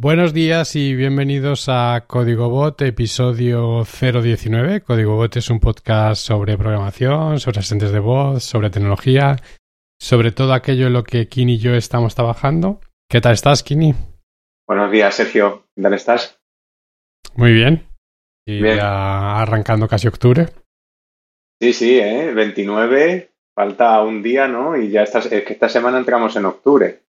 Buenos 0.00 0.32
días 0.32 0.76
y 0.76 0.94
bienvenidos 0.94 1.64
a 1.68 2.04
Código 2.06 2.48
Bot, 2.48 2.80
episodio 2.82 3.82
019. 3.82 4.82
Código 4.82 5.16
Bot 5.16 5.36
es 5.36 5.50
un 5.50 5.58
podcast 5.58 6.24
sobre 6.24 6.56
programación, 6.56 7.40
sobre 7.40 7.58
asistentes 7.58 7.90
de 7.90 7.98
voz, 7.98 8.44
sobre 8.44 8.70
tecnología, 8.70 9.38
sobre 10.00 10.30
todo 10.30 10.52
aquello 10.52 10.86
en 10.86 10.92
lo 10.92 11.02
que 11.02 11.26
Kini 11.26 11.54
y 11.54 11.58
yo 11.58 11.74
estamos 11.74 12.14
trabajando. 12.14 12.80
¿Qué 13.10 13.20
tal 13.20 13.32
estás, 13.32 13.64
Kini? 13.64 13.92
Buenos 14.68 14.92
días, 14.92 15.16
Sergio. 15.16 15.64
¿Qué 15.74 15.82
tal 15.82 15.94
estás? 15.94 16.40
Muy 17.34 17.52
bien. 17.52 17.88
Y 18.46 18.62
ya 18.62 19.40
arrancando 19.40 19.88
casi 19.88 20.06
octubre. 20.06 20.46
Sí, 21.60 21.72
sí, 21.72 21.98
¿eh? 21.98 22.32
29, 22.32 23.32
falta 23.52 24.00
un 24.04 24.22
día, 24.22 24.46
¿no? 24.46 24.76
Y 24.76 24.90
ya 24.90 25.02
estás, 25.02 25.26
es 25.32 25.42
que 25.42 25.54
esta 25.54 25.68
semana 25.68 25.98
entramos 25.98 26.36
en 26.36 26.44
octubre. 26.44 27.02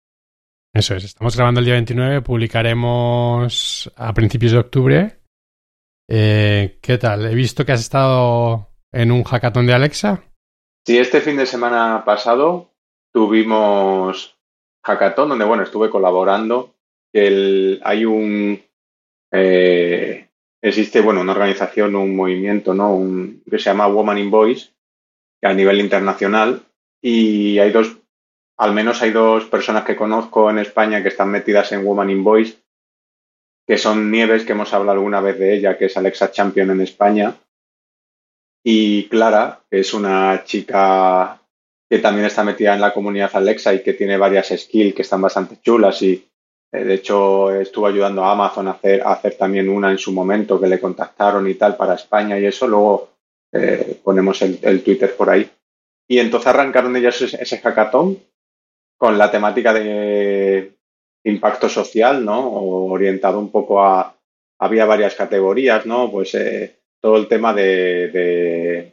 Eso 0.74 0.94
es, 0.94 1.04
estamos 1.04 1.34
grabando 1.36 1.60
el 1.60 1.66
día 1.66 1.74
29, 1.74 2.22
publicaremos 2.22 3.90
a 3.96 4.12
principios 4.12 4.52
de 4.52 4.58
octubre. 4.58 5.18
Eh, 6.08 6.78
¿Qué 6.82 6.98
tal? 6.98 7.26
He 7.26 7.34
visto 7.34 7.64
que 7.64 7.72
has 7.72 7.80
estado 7.80 8.68
en 8.92 9.12
un 9.12 9.24
hackathon 9.24 9.66
de 9.66 9.74
Alexa. 9.74 10.24
Sí, 10.86 10.98
este 10.98 11.20
fin 11.20 11.36
de 11.36 11.46
semana 11.46 12.02
pasado 12.04 12.72
tuvimos 13.12 14.38
hackathon 14.84 15.30
donde, 15.30 15.44
bueno, 15.44 15.62
estuve 15.62 15.90
colaborando. 15.90 16.74
El, 17.12 17.80
hay 17.84 18.04
un... 18.04 18.62
Eh, 19.32 20.28
existe, 20.62 21.00
bueno, 21.00 21.20
una 21.20 21.32
organización, 21.32 21.94
un 21.94 22.16
movimiento, 22.16 22.74
¿no? 22.74 22.94
Un, 22.94 23.42
que 23.50 23.58
se 23.58 23.70
llama 23.70 23.86
Woman 23.86 24.18
in 24.18 24.30
Voice, 24.30 24.70
a 25.42 25.52
nivel 25.52 25.80
internacional, 25.80 26.62
y 27.02 27.58
hay 27.58 27.70
dos 27.70 27.97
al 28.58 28.72
menos 28.72 29.00
hay 29.02 29.12
dos 29.12 29.44
personas 29.44 29.84
que 29.84 29.96
conozco 29.96 30.50
en 30.50 30.58
España 30.58 31.02
que 31.02 31.08
están 31.08 31.30
metidas 31.30 31.70
en 31.72 31.84
Woman 31.84 32.10
in 32.10 32.24
Voice, 32.24 32.58
que 33.66 33.78
son 33.78 34.10
Nieves, 34.10 34.44
que 34.44 34.52
hemos 34.52 34.72
hablado 34.74 34.98
alguna 34.98 35.20
vez 35.20 35.38
de 35.38 35.54
ella, 35.54 35.78
que 35.78 35.86
es 35.86 35.96
Alexa 35.96 36.32
Champion 36.32 36.70
en 36.70 36.80
España, 36.80 37.34
y 38.64 39.08
Clara, 39.08 39.60
que 39.70 39.80
es 39.80 39.94
una 39.94 40.42
chica 40.44 41.40
que 41.88 41.98
también 42.00 42.26
está 42.26 42.42
metida 42.42 42.74
en 42.74 42.80
la 42.80 42.92
comunidad 42.92 43.30
Alexa 43.34 43.72
y 43.72 43.82
que 43.82 43.94
tiene 43.94 44.18
varias 44.18 44.48
skills 44.48 44.94
que 44.94 45.02
están 45.02 45.22
bastante 45.22 45.58
chulas 45.62 46.02
y 46.02 46.28
eh, 46.70 46.84
de 46.84 46.94
hecho 46.94 47.50
estuvo 47.52 47.86
ayudando 47.86 48.24
a 48.24 48.32
Amazon 48.32 48.68
a 48.68 48.72
hacer, 48.72 49.36
también 49.38 49.70
una 49.70 49.90
en 49.90 49.98
su 49.98 50.12
momento 50.12 50.60
que 50.60 50.66
le 50.66 50.80
contactaron 50.80 51.48
y 51.48 51.54
tal 51.54 51.76
para 51.76 51.94
España 51.94 52.38
y 52.38 52.44
eso, 52.44 52.66
luego 52.66 53.10
eh, 53.52 54.00
ponemos 54.02 54.42
el, 54.42 54.82
Twitter 54.82 55.14
por 55.16 55.30
ahí. 55.30 55.48
Y 56.08 56.18
entonces 56.18 56.48
arrancaron 56.48 56.96
ellas 56.96 57.22
ese 57.22 57.58
hackathon 57.58 58.18
con 58.98 59.16
la 59.16 59.30
temática 59.30 59.72
de 59.72 60.74
impacto 61.24 61.68
social, 61.68 62.24
¿no? 62.24 62.50
orientado 62.50 63.38
un 63.38 63.50
poco 63.50 63.82
a, 63.82 64.14
había 64.58 64.84
varias 64.84 65.14
categorías, 65.14 65.86
¿no? 65.86 66.10
Pues 66.10 66.34
eh, 66.34 66.80
todo 67.00 67.16
el 67.16 67.28
tema 67.28 67.54
de, 67.54 68.92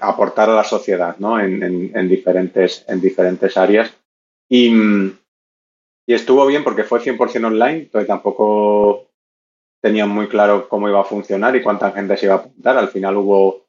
aportar 0.00 0.48
a 0.48 0.54
la 0.54 0.64
sociedad, 0.64 1.16
¿no? 1.18 1.38
En, 1.38 2.08
diferentes, 2.08 2.84
en 2.88 3.00
diferentes 3.00 3.56
áreas. 3.56 3.92
Y, 4.48 4.72
y 6.06 6.14
estuvo 6.14 6.46
bien 6.46 6.64
porque 6.64 6.84
fue 6.84 7.00
100% 7.00 7.44
online, 7.44 7.78
entonces 7.80 8.08
tampoco 8.08 9.08
tenían 9.82 10.08
muy 10.08 10.28
claro 10.28 10.66
cómo 10.68 10.88
iba 10.88 11.02
a 11.02 11.04
funcionar 11.04 11.54
y 11.56 11.62
cuánta 11.62 11.92
gente 11.92 12.16
se 12.16 12.26
iba 12.26 12.36
a 12.36 12.38
apuntar. 12.38 12.78
Al 12.78 12.88
final 12.88 13.18
hubo 13.18 13.66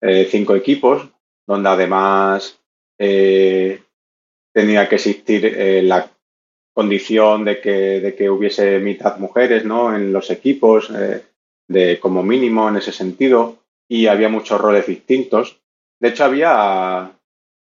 eh, 0.00 0.26
cinco 0.30 0.56
equipos, 0.56 1.06
donde 1.46 1.68
además 1.68 2.58
eh, 2.98 3.82
tenía 4.52 4.88
que 4.88 4.96
existir 4.96 5.44
eh, 5.46 5.82
la 5.82 6.10
condición 6.72 7.44
de 7.44 7.60
que, 7.60 8.00
de 8.00 8.14
que, 8.14 8.30
hubiese 8.30 8.78
mitad 8.78 9.18
mujeres 9.18 9.64
¿no? 9.64 9.94
en 9.94 10.12
los 10.12 10.30
equipos, 10.30 10.90
eh, 10.90 11.22
de, 11.66 11.98
como 12.00 12.22
mínimo 12.22 12.68
en 12.68 12.76
ese 12.76 12.92
sentido, 12.92 13.58
y 13.88 14.06
había 14.06 14.28
muchos 14.28 14.60
roles 14.60 14.86
distintos. 14.86 15.60
De 16.00 16.08
hecho, 16.08 16.24
había 16.24 17.12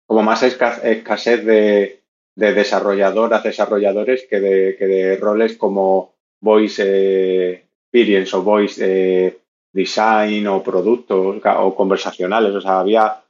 como 0.06 0.22
más 0.22 0.42
escasez 0.42 1.44
de, 1.44 2.02
de 2.36 2.52
desarrolladoras, 2.52 3.42
desarrolladores 3.42 4.26
que 4.28 4.40
de, 4.40 4.76
que 4.76 4.86
de 4.86 5.16
roles 5.16 5.56
como 5.56 6.14
voice 6.40 6.82
eh, 6.84 7.64
experience 7.90 8.36
o 8.36 8.42
voice 8.42 9.40
design 9.72 10.46
o 10.46 10.62
productos 10.62 11.36
o 11.44 11.74
conversacionales. 11.74 12.54
O 12.54 12.60
sea, 12.60 12.80
había, 12.80 13.22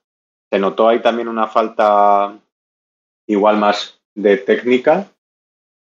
se 0.51 0.59
notó 0.59 0.89
ahí 0.89 1.01
también 1.01 1.29
una 1.29 1.49
falta 1.49 2.39
igual 3.27 3.59
más 3.59 4.01
de 4.15 4.39
técnica, 4.39 5.13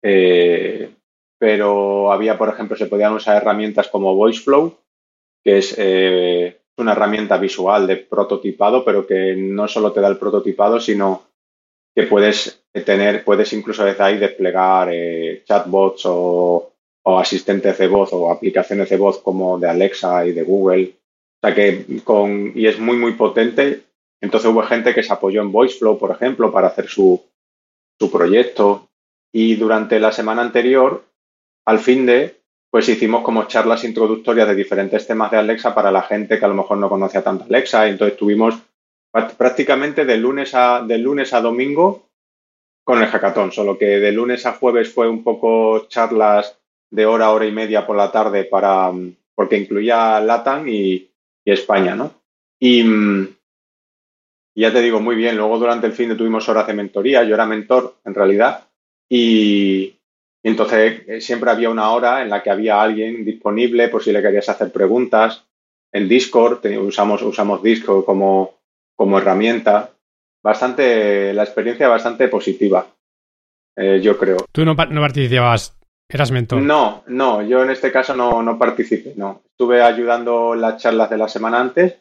eh, 0.02 0.94
pero 1.40 2.12
había, 2.12 2.38
por 2.38 2.50
ejemplo, 2.50 2.78
se 2.78 2.86
podían 2.86 3.14
usar 3.14 3.38
herramientas 3.38 3.88
como 3.90 4.16
VoiceFlow, 4.16 4.78
que 5.44 5.58
es 5.58 5.76
eh, 5.78 6.58
una 6.78 6.94
herramienta 6.94 7.38
visual 7.38 7.86
de 7.88 7.98
prototipado, 7.98 8.86
pero 8.86 9.06
que 9.06 9.36
no 9.36 9.68
solo 9.68 9.92
te 9.92 10.02
da 10.02 10.08
el 10.08 10.18
prototipado, 10.18 10.80
sino 10.80 11.24
que 11.96 12.04
puedes 12.04 12.64
tener, 12.86 13.24
puedes 13.24 13.54
incluso 13.54 13.84
desde 13.84 14.04
ahí 14.04 14.18
desplegar 14.18 14.90
eh, 14.92 15.44
chatbots 15.46 16.06
o, 16.06 16.72
o, 17.04 17.20
asistentes 17.20 17.78
de 17.78 17.88
voz 17.88 18.10
o 18.14 18.32
aplicaciones 18.32 18.90
de 18.90 18.98
voz 18.98 19.20
como 19.20 19.60
de 19.60 19.70
Alexa 19.70 20.26
y 20.26 20.32
de 20.32 20.44
Google. 20.44 20.96
O 21.42 21.48
sea 21.48 21.54
que 21.54 21.86
con, 22.04 22.54
y 22.56 22.66
es 22.66 22.80
muy, 22.80 22.98
muy 22.98 23.14
potente 23.14 23.84
entonces 24.24 24.50
hubo 24.50 24.64
gente 24.64 24.94
que 24.94 25.04
se 25.04 25.12
apoyó 25.12 25.42
en 25.42 25.52
VoiceFlow, 25.52 26.00
por 26.00 26.12
ejemplo, 26.12 26.50
para 26.50 26.68
hacer 26.70 26.88
su, 26.88 27.22
su 28.00 28.10
proyecto. 28.10 28.88
Y 29.34 29.56
durante 29.56 30.00
la 30.00 30.14
semana 30.14 30.42
anterior, 30.42 31.04
al 31.66 31.80
fin 31.80 32.06
de, 32.06 32.40
pues 32.72 32.88
hicimos 32.88 33.22
como 33.22 33.44
charlas 33.50 33.84
introductorias 33.84 34.48
de 34.48 34.56
diferentes 34.56 35.06
temas 35.06 35.30
de 35.30 35.40
Alexa 35.40 35.76
para 35.76 35.92
la 35.92 36.04
gente 36.04 36.40
que 36.40 36.46
a 36.46 36.48
lo 36.48 36.54
mejor 36.54 36.78
no 36.78 36.88
conocía 36.88 37.22
tanto 37.22 37.44
Alexa. 37.44 37.86
entonces 37.86 38.18
tuvimos 38.18 38.56
prácticamente 39.12 40.06
de 40.06 40.16
lunes 40.16 40.56
a, 40.56 40.80
lunes 40.80 41.34
a 41.34 41.42
domingo 41.42 42.08
con 42.86 43.02
el 43.04 43.10
hackathon, 43.10 43.52
solo 43.52 43.78
que 43.78 44.00
de 44.00 44.14
lunes 44.14 44.46
a 44.46 44.54
jueves 44.54 44.94
fue 44.94 45.10
un 45.10 45.22
poco 45.22 45.86
charlas 45.90 46.58
de 46.90 47.06
hora, 47.06 47.32
hora 47.32 47.46
y 47.46 47.52
media 47.52 47.86
por 47.86 47.98
la 47.98 48.10
tarde 48.10 48.46
para, 48.46 48.90
porque 49.36 49.58
incluía 49.58 50.22
LATAM 50.22 50.70
y, 50.70 51.12
y 51.44 51.52
España, 51.52 51.94
¿no? 51.94 52.14
Y, 52.58 52.86
y 54.56 54.62
ya 54.62 54.72
te 54.72 54.82
digo, 54.82 55.00
muy 55.00 55.16
bien. 55.16 55.36
Luego 55.36 55.58
durante 55.58 55.88
el 55.88 55.94
fin 55.94 56.10
de 56.10 56.16
tuvimos 56.16 56.48
horas 56.48 56.68
de 56.68 56.74
mentoría. 56.74 57.24
Yo 57.24 57.36
era 57.36 57.46
mentor, 57.46 57.98
en 58.06 58.14
realidad. 58.14 58.68
Y, 59.10 59.96
entonces 60.44 61.02
eh, 61.08 61.22
siempre 61.22 61.50
había 61.50 61.70
una 61.70 61.92
hora 61.92 62.22
en 62.22 62.30
la 62.30 62.44
que 62.44 62.50
había 62.50 62.82
alguien 62.82 63.24
disponible 63.24 63.88
por 63.88 64.04
si 64.04 64.12
le 64.12 64.22
querías 64.22 64.50
hacer 64.50 64.72
preguntas. 64.72 65.46
En 65.92 66.10
Discord, 66.10 66.66
usamos, 66.78 67.22
usamos 67.22 67.64
Discord 67.64 68.04
como, 68.04 68.60
como 68.96 69.18
herramienta. 69.18 69.92
Bastante, 70.44 71.34
la 71.34 71.44
experiencia 71.44 71.88
bastante 71.88 72.28
positiva, 72.28 72.86
eh, 73.78 74.02
yo 74.04 74.18
creo. 74.18 74.38
¿Tú 74.52 74.66
no, 74.66 74.74
no, 74.74 75.02
participabas? 75.02 75.78
¿Eras 76.10 76.32
mentor? 76.32 76.62
No, 76.62 77.04
no, 77.08 77.42
yo 77.42 77.64
en 77.64 77.70
este 77.70 77.92
caso 77.92 78.14
no, 78.14 78.44
no 78.44 78.60
participé, 78.60 79.14
no. 79.16 79.42
Estuve 79.46 79.82
ayudando 79.82 80.54
las 80.54 80.82
charlas 80.82 81.10
de 81.10 81.18
la 81.18 81.30
semana 81.30 81.62
antes 81.62 81.96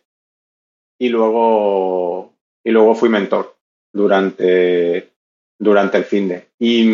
y 0.99 1.09
luego 1.09 2.32
y 2.65 2.71
luego 2.71 2.95
fui 2.95 3.09
mentor 3.09 3.57
durante, 3.93 5.11
durante 5.59 5.99
el 5.99 6.05
fin 6.05 6.29
de. 6.29 6.49
Y, 6.59 6.89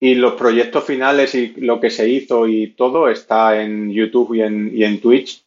y 0.00 0.14
los 0.14 0.34
proyectos 0.34 0.84
finales 0.84 1.34
y 1.34 1.54
lo 1.60 1.80
que 1.80 1.90
se 1.90 2.08
hizo 2.08 2.46
y 2.46 2.68
todo 2.68 3.08
está 3.08 3.60
en 3.60 3.90
YouTube 3.90 4.34
y 4.34 4.42
en, 4.42 4.70
y 4.74 4.84
en 4.84 5.00
Twitch, 5.00 5.44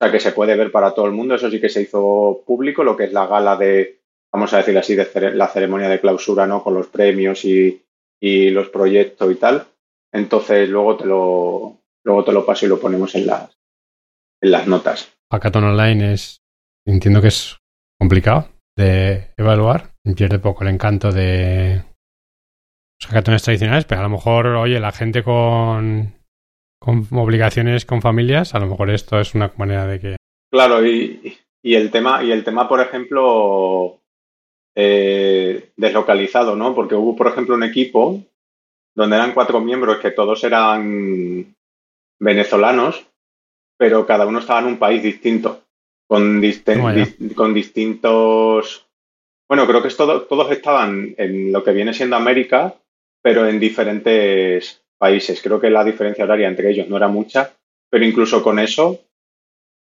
o 0.00 0.04
sea 0.04 0.12
que 0.12 0.20
se 0.20 0.32
puede 0.32 0.56
ver 0.56 0.70
para 0.70 0.94
todo 0.94 1.06
el 1.06 1.12
mundo. 1.12 1.34
Eso 1.34 1.50
sí 1.50 1.60
que 1.60 1.68
se 1.68 1.82
hizo 1.82 2.42
público, 2.46 2.84
lo 2.84 2.96
que 2.96 3.04
es 3.04 3.12
la 3.12 3.26
gala 3.26 3.56
de, 3.56 4.00
vamos 4.32 4.52
a 4.52 4.58
decir 4.58 4.78
así, 4.78 4.94
de 4.94 5.34
la 5.34 5.48
ceremonia 5.48 5.88
de 5.88 6.00
clausura, 6.00 6.46
¿no? 6.46 6.62
Con 6.62 6.74
los 6.74 6.86
premios 6.86 7.44
y, 7.44 7.82
y 8.20 8.50
los 8.50 8.68
proyectos 8.68 9.32
y 9.32 9.34
tal. 9.34 9.66
Entonces 10.12 10.68
luego 10.68 10.96
te 10.96 11.04
lo, 11.04 11.78
luego 12.04 12.24
te 12.24 12.32
lo 12.32 12.46
paso 12.46 12.66
y 12.66 12.68
lo 12.68 12.80
ponemos 12.80 13.14
en 13.14 13.26
las, 13.26 13.58
en 14.40 14.50
las 14.52 14.66
notas. 14.66 15.12
Hackathon 15.30 15.64
Online 15.64 16.14
es, 16.14 16.40
entiendo 16.86 17.20
que 17.20 17.28
es 17.28 17.58
complicado 17.98 18.48
de 18.76 19.32
evaluar. 19.36 19.90
Pierde 20.16 20.38
poco 20.38 20.64
el 20.64 20.70
encanto 20.70 21.12
de 21.12 21.84
los 23.00 23.08
hackatones 23.08 23.42
tradicionales, 23.42 23.84
pero 23.84 24.00
a 24.00 24.04
lo 24.04 24.10
mejor, 24.10 24.46
oye, 24.46 24.80
la 24.80 24.92
gente 24.92 25.22
con, 25.22 26.14
con 26.80 27.06
obligaciones 27.12 27.84
con 27.84 28.00
familias, 28.00 28.54
a 28.54 28.60
lo 28.60 28.66
mejor 28.66 28.90
esto 28.90 29.20
es 29.20 29.34
una 29.34 29.52
manera 29.56 29.86
de 29.86 30.00
que. 30.00 30.16
Claro, 30.50 30.86
y, 30.86 31.36
y 31.62 31.74
el 31.74 31.90
tema, 31.90 32.22
y 32.22 32.32
el 32.32 32.42
tema, 32.44 32.66
por 32.68 32.80
ejemplo, 32.80 34.00
eh, 34.74 35.72
deslocalizado, 35.76 36.56
¿no? 36.56 36.74
Porque 36.74 36.94
hubo, 36.94 37.14
por 37.14 37.26
ejemplo, 37.26 37.54
un 37.54 37.64
equipo 37.64 38.22
donde 38.96 39.16
eran 39.16 39.34
cuatro 39.34 39.60
miembros 39.60 39.98
que 39.98 40.12
todos 40.12 40.42
eran 40.44 41.54
venezolanos, 42.18 43.06
pero 43.76 44.06
cada 44.06 44.26
uno 44.26 44.38
estaba 44.38 44.60
en 44.60 44.66
un 44.66 44.78
país 44.78 45.02
distinto 45.02 45.67
con, 46.08 46.42
con 47.34 47.54
distintos... 47.54 48.86
Bueno, 49.48 49.66
creo 49.66 49.82
que 49.82 49.90
todos 49.90 50.50
estaban 50.50 51.14
en 51.16 51.52
lo 51.52 51.62
que 51.62 51.72
viene 51.72 51.94
siendo 51.94 52.16
América, 52.16 52.74
pero 53.22 53.46
en 53.46 53.60
diferentes, 53.60 54.82
países. 54.98 55.40
Creo 55.40 55.60
que 55.60 55.70
la 55.70 55.84
diferencia 55.84 56.24
horaria 56.24 56.48
entre 56.48 56.70
ellos 56.70 56.88
no 56.88 56.96
era 56.96 57.08
mucha, 57.08 57.52
pero 57.88 58.04
incluso 58.04 58.42
con 58.42 58.58
eso 58.58 59.00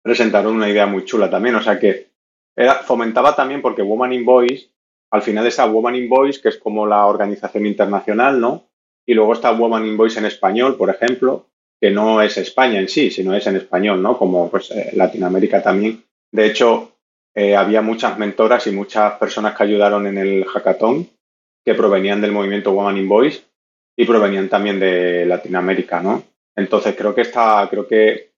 presentaron 0.03 0.55
una 0.55 0.69
idea 0.69 0.87
muy 0.87 1.05
chula 1.05 1.29
también. 1.29 1.57
O 1.57 1.63
sea 1.63 1.81
que 1.81 2.11
era, 2.55 2.75
fomentaba 2.75 3.35
también 3.35 3.63
porque 3.63 3.83
Woman 3.83 4.13
in 4.13 4.25
Voice, 4.25 4.69
al 5.11 5.23
final 5.23 5.47
está 5.47 5.65
Woman 5.65 5.97
in 5.97 6.09
Voice, 6.09 6.41
que 6.41 6.51
es 6.51 6.59
como 6.59 6.87
la 6.87 7.07
organización 7.07 7.67
internacional, 7.67 8.41
¿no? 8.41 8.69
Y 9.07 9.15
luego 9.15 9.33
está 9.33 9.51
Woman 9.53 9.87
in 9.87 9.97
Voice 9.97 10.19
en 10.19 10.27
español, 10.27 10.77
por 10.77 10.91
ejemplo, 10.91 11.47
que 11.81 11.91
no 11.91 12.23
es 12.23 12.37
España 12.37 12.81
en 12.81 12.89
sí, 12.89 13.11
sino 13.11 13.35
es 13.35 13.47
en 13.47 13.57
español, 13.57 14.03
¿no? 14.03 14.19
Como 14.19 14.51
pues 14.51 14.71
eh, 14.71 14.91
Latinoamérica 14.95 15.63
también. 15.63 16.03
De 16.37 16.45
hecho, 16.45 16.93
eh, 17.35 17.57
había 17.57 17.81
muchas 17.81 18.19
mentoras 18.19 18.67
y 18.67 18.71
muchas 18.71 19.15
personas 19.15 19.57
que 19.57 19.63
ayudaron 19.63 20.07
en 20.07 20.19
el 20.19 20.45
hackathon 20.45 21.09
que 21.65 21.75
provenían 21.75 22.21
del 22.21 22.33
movimiento 22.33 22.73
Woman 22.73 22.99
in 22.99 23.09
Voice 23.09 23.41
y 23.97 24.05
provenían 24.05 24.51
también 24.51 24.79
de 24.79 25.25
Latinoamérica, 25.25 26.03
¿no? 26.03 26.23
Entonces 26.55 26.95
creo 26.95 27.15
que 27.15 27.23
está, 27.23 27.67
creo 27.71 27.89
que 27.89 28.33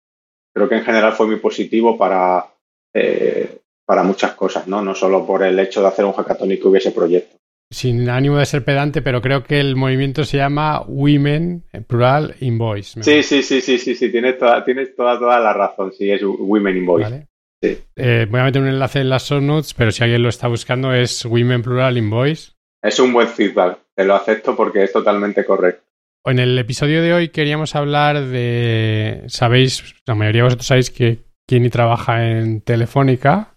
creo 0.55 0.69
que 0.69 0.77
en 0.77 0.85
general 0.85 1.13
fue 1.13 1.27
muy 1.27 1.37
positivo 1.41 1.99
para, 1.99 2.47
eh, 2.95 3.59
para 3.85 4.05
muchas 4.05 4.35
cosas, 4.35 4.69
¿no? 4.69 4.81
No 4.81 4.95
solo 4.95 5.27
por 5.27 5.43
el 5.43 5.59
hecho 5.59 5.83
de 5.83 5.89
hacer 5.89 6.05
un 6.05 6.13
hackathon 6.13 6.53
y 6.53 6.59
que 6.59 6.69
hubiese 6.69 6.93
proyecto. 6.93 7.37
Sin 7.73 8.09
ánimo 8.09 8.39
de 8.39 8.47
ser 8.47 8.65
pedante, 8.65 9.03
pero 9.03 9.21
creo 9.21 9.43
que 9.43 9.59
el 9.59 9.75
movimiento 9.75 10.23
se 10.23 10.37
llama 10.37 10.83
Women, 10.87 11.65
plural, 11.89 12.37
in 12.39 12.59
Voice. 12.59 13.03
Sí, 13.03 13.25
sí, 13.25 13.43
sí, 13.43 13.61
sí, 13.61 13.77
sí, 13.77 13.97
sí, 13.97 14.09
tienes 14.13 14.39
toda, 14.39 14.65
tienes 14.65 14.95
toda, 14.95 15.19
toda 15.19 15.41
la 15.41 15.53
razón, 15.53 15.93
sí, 15.93 16.09
es 16.09 16.23
Women 16.23 16.77
in 16.77 16.87
Voice. 16.87 17.29
Eh, 17.61 18.27
voy 18.31 18.41
a 18.41 18.45
meter 18.45 18.63
un 18.63 18.69
enlace 18.69 19.01
en 19.01 19.09
las 19.09 19.29
show 19.29 19.41
notes, 19.41 19.75
pero 19.75 19.91
si 19.91 20.03
alguien 20.03 20.23
lo 20.23 20.29
está 20.29 20.49
buscando 20.49 20.93
es 20.93 21.25
Women 21.25 21.63
Plural 21.63 21.99
in 21.99 22.09
Voice. 22.11 22.53
Es 22.83 23.01
un 23.01 23.13
buen 23.13 23.29
feedback, 23.29 23.79
te 23.95 24.05
lo 24.05 24.15
acepto 24.15 24.55
porque 24.55 24.85
es 24.85 24.93
totalmente 24.93 25.45
correcto. 25.45 25.85
En 26.25 26.39
el 26.39 26.59
episodio 26.59 27.03
de 27.03 27.15
hoy 27.15 27.29
queríamos 27.31 27.75
hablar 27.75 28.27
de. 28.27 29.25
Sabéis, 29.29 29.97
la 30.07 30.15
mayoría 30.15 30.43
de 30.43 30.45
vosotros 30.45 30.67
sabéis 30.67 30.91
que 30.91 31.25
Kini 31.47 31.71
trabaja 31.71 32.29
en 32.29 32.61
Telefónica 32.61 33.57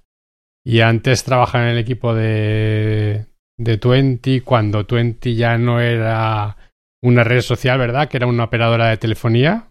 y 0.64 0.80
antes 0.80 1.24
trabajaba 1.24 1.66
en 1.66 1.72
el 1.72 1.78
equipo 1.80 2.16
de, 2.16 3.26
de 3.58 3.78
Twenty 3.78 4.42
cuando 4.42 4.86
Twenty 4.86 5.36
ya 5.36 5.58
no 5.58 5.82
era 5.82 6.56
una 7.02 7.24
red 7.24 7.42
social, 7.42 7.78
¿verdad? 7.78 8.08
Que 8.08 8.18
era 8.18 8.28
una 8.28 8.46
operadora 8.46 8.88
de 8.90 8.98
telefonía. 8.98 9.68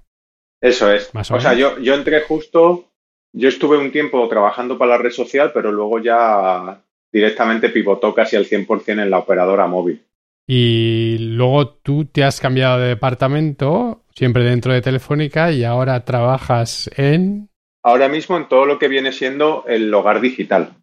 Eso 0.61 0.93
es. 0.93 1.11
o, 1.15 1.41
sea, 1.41 1.55
yo, 1.55 1.79
yo 1.79 1.95
entré 1.95 2.21
justo. 2.21 2.90
Yo 3.33 3.49
estuve 3.49 3.79
un 3.79 3.93
tiempo 3.93 4.27
trabajando 4.29 4.77
para 4.77 4.93
la 4.93 4.99
red 4.99 5.11
social, 5.11 5.53
pero 5.55 5.71
luego 5.71 6.01
ya 6.01 6.83
directamente 7.13 7.69
pivotó 7.69 8.15
casi 8.15 8.37
al 8.37 8.47
100% 8.47 9.03
en 9.03 9.11
la 9.11 9.19
operadora 9.19 9.67
móvil. 9.67 10.05
Y 10.47 11.17
luego 11.19 11.69
tú 11.69 12.07
te 12.07 12.25
has 12.25 12.41
cambiado 12.41 12.81
de 12.81 12.89
departamento, 12.89 14.03
siempre 14.15 14.43
dentro 14.43 14.73
de 14.73 14.83
Telefónica, 14.83 15.53
y 15.53 15.63
ahora 15.63 16.05
trabajas 16.05 16.91
en... 16.97 17.49
Ahora 17.85 18.09
mismo 18.09 18.37
en 18.37 18.49
todo 18.49 18.67
lo 18.67 18.79
que 18.79 18.89
viene 18.89 19.13
siendo 19.13 19.65
el 19.69 19.93
hogar 19.95 20.21
digital, 20.21 20.75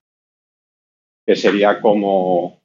que 1.25 1.35
sería 1.35 1.81
como... 1.81 2.61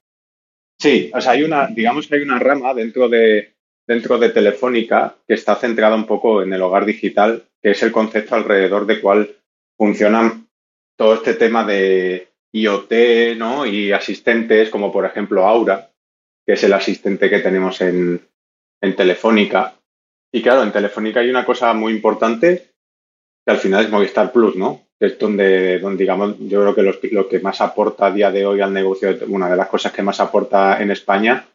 Sí, 0.79 1.11
o 1.13 1.21
sea, 1.21 1.33
hay 1.33 1.43
una, 1.43 1.67
digamos 1.67 2.07
que 2.07 2.17
hay 2.17 2.23
una 2.23 2.39
rama 2.39 2.73
dentro 2.73 3.09
de, 3.09 3.55
dentro 3.87 4.19
de 4.19 4.31
Telefónica 4.31 5.17
que 5.27 5.35
está 5.35 5.57
centrada 5.57 5.97
un 5.97 6.07
poco 6.07 6.43
en 6.43 6.53
el 6.53 6.63
hogar 6.63 6.85
digital, 6.85 7.45
que 7.61 7.73
es 7.73 7.83
el 7.83 7.93
concepto 7.93 8.37
alrededor 8.37 8.87
de 8.87 9.01
cuál 9.01 9.37
funcionan 9.83 10.47
todo 10.97 11.15
este 11.15 11.35
tema 11.35 11.65
de, 11.65 12.33
IoT, 12.53 12.93
¿no? 13.37 13.67
Y 13.67 13.91
asistentes 13.91 14.71
como 14.71 14.93
por 14.93 15.05
ejemplo 15.05 15.45
Aura, 15.45 15.91
que 16.47 16.53
es 16.53 16.63
el 16.63 16.73
asistente 16.73 17.29
que 17.29 17.41
tenemos 17.41 17.81
en, 17.81 18.21
en 18.81 18.95
Telefónica. 18.95 19.75
Y 20.33 20.41
claro, 20.41 20.63
en 20.63 20.71
Telefónica 20.71 21.19
hay 21.19 21.31
una 21.31 21.45
cosa 21.45 21.75
muy 21.75 21.93
importante 21.93 22.71
que 23.45 23.51
al 23.51 23.59
final 23.59 23.85
es 23.85 23.91
Movistar 23.91 24.31
Plus, 24.31 24.55
¿no? 24.55 24.83
Que 25.01 25.07
es 25.07 25.19
donde, 25.19 25.81
donde 25.81 26.05
digamos, 26.05 26.37
yo 26.39 26.61
creo 26.61 26.75
que 26.77 27.11
lo 27.11 27.29
que 27.29 27.41
más 27.41 27.61
aporta 27.61 28.07
a 28.07 28.13
día 28.13 28.31
de 28.31 28.47
hoy 28.47 28.61
al 28.61 28.73
negocio, 28.73 29.19
una 29.27 29.51
de 29.51 29.57
las 29.57 29.67
cosas 29.67 29.91
que 29.91 30.03
más 30.03 30.21
aporta 30.21 30.81
en 30.81 30.93
España 30.93 31.49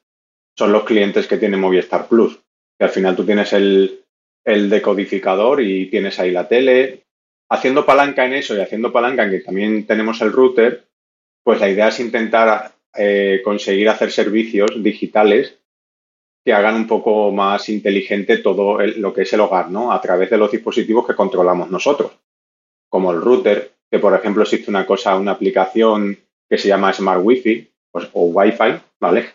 son 0.57 0.73
los 0.73 0.83
clientes 0.83 1.27
que 1.27 1.37
tiene 1.37 1.55
Movistar 1.55 2.09
Plus. 2.09 2.37
Que 2.77 2.83
al 2.83 2.91
final 2.91 3.15
tú 3.15 3.25
tienes 3.25 3.53
el, 3.53 4.03
el 4.43 4.69
decodificador 4.69 5.61
y 5.61 5.85
tienes 5.85 6.19
ahí 6.19 6.31
la 6.31 6.49
tele. 6.49 7.06
Haciendo 7.49 7.85
palanca 7.85 8.25
en 8.25 8.33
eso 8.33 8.55
y 8.55 8.61
haciendo 8.61 8.91
palanca 8.91 9.23
en 9.23 9.31
que 9.31 9.39
también 9.39 9.85
tenemos 9.85 10.21
el 10.21 10.33
router, 10.33 10.87
pues 11.43 11.59
la 11.59 11.69
idea 11.69 11.87
es 11.87 11.99
intentar 11.99 12.73
eh, 12.93 13.41
conseguir 13.43 13.87
hacer 13.89 14.11
servicios 14.11 14.71
digitales 14.83 15.57
que 16.43 16.53
hagan 16.53 16.75
un 16.75 16.87
poco 16.87 17.31
más 17.31 17.69
inteligente 17.69 18.37
todo 18.37 18.79
lo 18.79 19.13
que 19.13 19.21
es 19.21 19.33
el 19.33 19.41
hogar, 19.41 19.69
¿no? 19.69 19.91
A 19.91 20.01
través 20.01 20.29
de 20.29 20.37
los 20.37 20.51
dispositivos 20.51 21.05
que 21.05 21.15
controlamos 21.15 21.69
nosotros, 21.69 22.11
como 22.89 23.11
el 23.11 23.21
router, 23.21 23.73
que 23.91 23.99
por 23.99 24.13
ejemplo 24.13 24.43
existe 24.43 24.69
una 24.69 24.85
cosa, 24.85 25.15
una 25.15 25.33
aplicación 25.33 26.17
que 26.49 26.57
se 26.57 26.67
llama 26.67 26.93
Smart 26.93 27.21
Wi-Fi 27.23 27.69
pues, 27.91 28.09
o 28.13 28.25
Wi-Fi, 28.25 28.79
¿vale? 28.99 29.25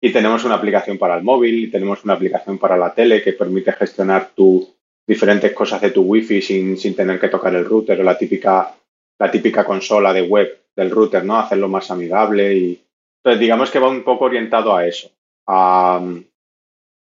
Y 0.00 0.12
tenemos 0.12 0.44
una 0.44 0.56
aplicación 0.56 0.98
para 0.98 1.16
el 1.16 1.24
móvil 1.24 1.64
y 1.64 1.70
tenemos 1.70 2.04
una 2.04 2.14
aplicación 2.14 2.58
para 2.58 2.76
la 2.76 2.94
tele 2.94 3.22
que 3.22 3.32
permite 3.32 3.72
gestionar 3.72 4.30
tu, 4.34 4.68
diferentes 5.08 5.54
cosas 5.54 5.80
de 5.80 5.90
tu 5.90 6.02
Wi-Fi 6.02 6.42
sin, 6.42 6.76
sin 6.76 6.94
tener 6.94 7.18
que 7.18 7.30
tocar 7.30 7.54
el 7.54 7.64
router 7.64 7.98
o 7.98 8.04
la 8.04 8.18
típica, 8.18 8.74
la 9.18 9.30
típica 9.30 9.64
consola 9.64 10.12
de 10.12 10.20
web 10.20 10.66
del 10.76 10.90
router, 10.90 11.24
¿no? 11.24 11.38
Hacerlo 11.38 11.68
más 11.68 11.90
amigable 11.90 12.54
y... 12.54 12.84
Entonces, 13.24 13.40
digamos 13.40 13.70
que 13.70 13.78
va 13.78 13.88
un 13.88 14.04
poco 14.04 14.26
orientado 14.26 14.76
a 14.76 14.86
eso, 14.86 15.10
a, 15.48 16.00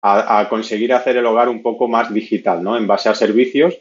a, 0.01 0.49
conseguir 0.49 0.91
hacer 0.91 1.17
el 1.17 1.25
hogar 1.25 1.49
un 1.49 1.61
poco 1.61 1.87
más 1.87 2.11
digital, 2.11 2.63
¿no? 2.63 2.77
En 2.77 2.87
base 2.87 3.09
a 3.09 3.15
servicios, 3.15 3.79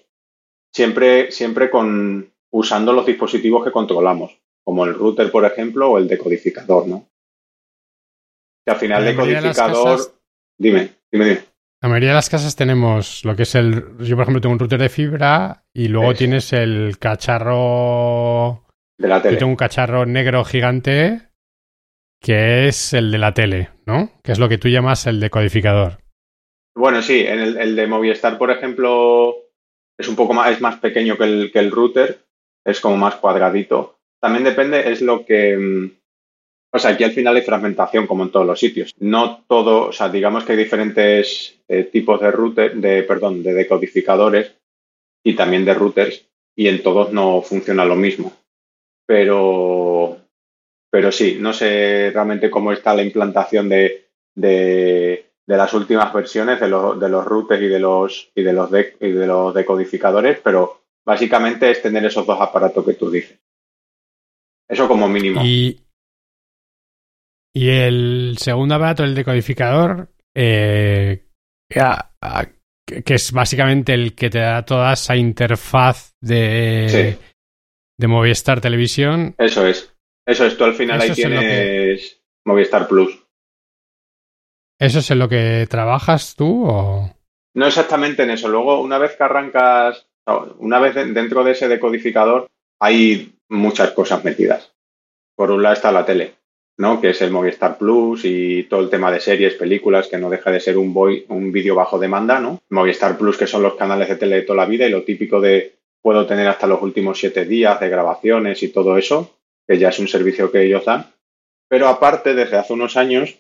siempre, 0.75 1.33
siempre 1.33 1.71
con, 1.71 2.31
usando 2.51 2.93
los 2.93 3.07
dispositivos 3.07 3.65
que 3.65 3.73
controlamos, 3.73 4.39
como 4.63 4.85
el 4.85 4.95
router, 4.95 5.31
por 5.31 5.47
ejemplo, 5.47 5.91
o 5.91 5.99
el 5.99 6.07
decodificador, 6.07 6.87
¿no? 6.87 7.09
Que 8.67 8.73
al 8.73 8.79
final 8.79 9.07
el 9.07 9.17
decodificador... 9.17 10.01
Dime, 10.59 10.91
dime, 11.11 11.25
dime. 11.25 11.41
La 11.81 11.89
mayoría 11.89 12.09
de 12.09 12.15
las 12.17 12.29
casas 12.29 12.57
tenemos 12.57 13.25
lo 13.25 13.37
que 13.37 13.45
es 13.45 13.55
el... 13.55 13.97
Yo, 13.99 14.17
por 14.17 14.23
ejemplo, 14.23 14.41
tengo 14.41 14.53
un 14.53 14.59
router 14.59 14.81
de 14.81 14.89
fibra 14.89 15.65
y 15.73 15.89
luego 15.89 16.13
tienes 16.15 16.53
el 16.53 16.99
cacharro 16.99 18.65
de 18.99 19.09
la 19.09 19.23
tele. 19.23 19.35
Yo 19.35 19.39
tengo 19.39 19.51
un 19.51 19.57
cacharro 19.57 20.05
negro 20.05 20.45
gigante 20.45 21.29
que 22.21 22.67
es 22.67 22.95
el 22.95 23.13
de 23.13 23.19
la 23.19 23.33
tele, 23.33 23.71
¿no? 23.87 24.11
Que 24.23 24.33
es 24.33 24.39
lo 24.39 24.49
que 24.49 24.59
tú 24.59 24.69
llamas 24.69 25.07
el 25.07 25.21
decodificador. 25.21 25.99
Bueno, 26.75 27.03
sí, 27.03 27.25
en 27.27 27.41
el, 27.41 27.77
de 27.77 27.87
Movistar, 27.87 28.39
por 28.39 28.51
ejemplo, 28.51 29.35
es 29.99 30.09
un 30.09 30.17
poco 30.17 30.35
más, 30.35 30.51
es 30.51 30.61
más 30.61 30.79
pequeño 30.79 31.17
que 31.17 31.25
el, 31.25 31.53
que 31.53 31.59
el 31.59 31.71
router, 31.71 32.25
es 32.65 32.81
como 32.81 32.97
más 32.97 33.17
cuadradito. 33.17 33.99
También 34.21 34.45
depende, 34.45 34.91
es 34.91 35.01
lo 35.01 35.25
que. 35.25 35.91
O 36.71 36.79
sea, 36.79 36.91
aquí 36.91 37.05
al 37.05 37.13
final 37.13 37.37
hay 37.37 37.43
fragmentación, 37.43 38.07
como 38.07 38.25
en 38.25 38.31
todos 38.31 38.47
los 38.47 38.59
sitios. 38.59 38.93
No 38.99 39.45
todo, 39.49 39.89
o 39.89 39.93
sea, 39.93 40.09
digamos 40.09 40.45
que 40.45 40.53
hay 40.53 40.59
diferentes 40.59 41.59
eh, 41.69 41.85
tipos 41.85 42.21
de 42.21 42.31
router, 42.31 42.77
de, 42.77 43.03
perdón, 43.05 43.43
de 43.43 43.55
decodificadores 43.55 44.55
y 45.25 45.35
también 45.35 45.65
de 45.65 45.75
routers, 45.75 46.27
y 46.57 46.69
en 46.69 46.83
todos 46.83 47.13
no 47.13 47.43
funciona 47.43 47.85
lo 47.85 47.97
mismo 47.97 48.33
pero, 49.09 50.19
pero 50.91 51.11
sí, 51.11 51.39
no 51.41 51.55
sé 51.55 52.11
realmente 52.13 52.51
cómo 52.51 52.73
está 52.73 52.95
la 52.95 53.03
implantación 53.03 53.67
de, 53.71 54.11
de, 54.35 55.25
las 55.47 55.73
últimas 55.73 56.13
versiones 56.13 56.61
de, 56.61 56.69
los 56.69 57.01
de 57.01 57.09
los 57.09 57.25
routers 57.25 57.63
y 57.63 57.69
de 57.69 57.79
los, 57.79 58.31
y 58.35 58.43
de 58.43 58.53
los, 58.53 58.71
y 59.01 59.11
de 59.11 59.27
los 59.27 59.55
decodificadores, 59.55 60.41
pero 60.45 60.83
básicamente 61.07 61.71
es 61.71 61.81
tener 61.81 62.05
esos 62.05 62.27
dos 62.27 62.39
aparatos 62.39 62.85
que 62.85 62.93
tú 62.93 63.11
dices. 63.11 63.39
Eso 64.69 64.87
como 64.87 65.09
mínimo. 65.09 65.41
Y, 65.43 65.81
y 67.59 67.71
el 67.71 68.37
segundo 68.39 68.77
aparato, 68.77 69.03
el 69.03 69.17
decodificador, 69.17 70.13
eh, 70.33 71.27
que 71.69 73.15
es 73.15 73.33
básicamente 73.33 73.95
el 73.95 74.15
que 74.15 74.31
te 74.31 74.39
da 74.39 74.65
toda 74.65 74.93
esa 74.93 75.17
interfaz 75.17 76.15
de, 76.21 77.19
de 77.99 78.07
Movistar 78.07 78.61
Televisión. 78.61 79.35
Eso 79.39 79.67
es. 79.67 79.93
Eso 80.25 80.47
es. 80.47 80.57
Tú 80.57 80.63
al 80.63 80.75
final 80.75 81.01
ahí 81.01 81.11
tienes 81.11 82.23
Movistar 82.47 82.87
Plus. 82.87 83.27
¿Eso 84.81 85.01
es 85.01 85.11
en 85.11 85.19
lo 85.19 85.29
que 85.29 85.67
trabajas 85.69 86.37
tú 86.37 86.65
o...? 86.65 87.13
No 87.57 87.67
exactamente 87.67 88.23
en 88.23 88.31
eso. 88.31 88.49
Luego, 88.49 88.81
una 88.81 88.99
vez 88.99 89.17
que 89.17 89.25
arrancas, 89.25 90.07
una 90.59 90.79
vez 90.79 90.95
dentro 90.95 91.43
de 91.43 91.53
ese 91.53 91.67
decodificador, 91.67 92.47
hay 92.81 93.35
muchas 93.49 93.91
cosas 93.91 94.23
metidas. 94.23 94.73
Por 95.37 95.51
un 95.51 95.65
lado 95.65 95.75
está 95.75 95.91
la 95.91 96.07
tele, 96.07 96.38
¿no? 96.79 97.01
Que 97.01 97.11
es 97.11 97.21
el 97.23 97.33
Movistar 97.33 97.77
Plus 97.77 98.25
y 98.25 98.63
todo 98.65 98.81
el 98.81 98.89
tema 98.89 99.11
de 99.11 99.21
series, 99.21 99.55
películas, 99.55 100.07
que 100.07 100.17
no 100.17 100.31
deja 100.31 100.51
de 100.51 100.61
ser 100.61 100.79
un, 100.79 100.95
un 101.29 101.53
vídeo 101.53 101.75
bajo 101.75 101.99
demanda, 101.99 102.39
¿no? 102.41 102.63
Movistar 102.71 103.19
Plus, 103.19 103.37
que 103.37 103.47
son 103.47 103.63
los 103.63 103.75
canales 103.75 104.09
de 104.09 104.17
tele 104.17 104.37
de 104.37 104.43
toda 104.43 104.59
la 104.59 104.67
vida 104.67 104.87
y 104.87 104.91
lo 104.91 105.03
típico 105.03 105.41
de 105.41 105.75
puedo 106.01 106.27
tener 106.27 106.47
hasta 106.47 106.69
los 106.69 106.81
últimos 106.81 107.19
siete 107.19 107.45
días 107.45 107.81
de 107.81 107.89
grabaciones 107.89 108.63
y 108.63 108.69
todo 108.69 108.97
eso, 108.97 109.37
que 109.67 109.79
ya 109.79 109.89
es 109.89 109.99
un 109.99 110.09
servicio 110.09 110.51
que 110.53 110.63
ellos 110.63 110.85
dan. 110.85 111.13
Pero 111.69 111.89
aparte, 111.89 112.35
desde 112.35 112.57
hace 112.57 112.73
unos 112.73 112.97
años, 112.97 113.39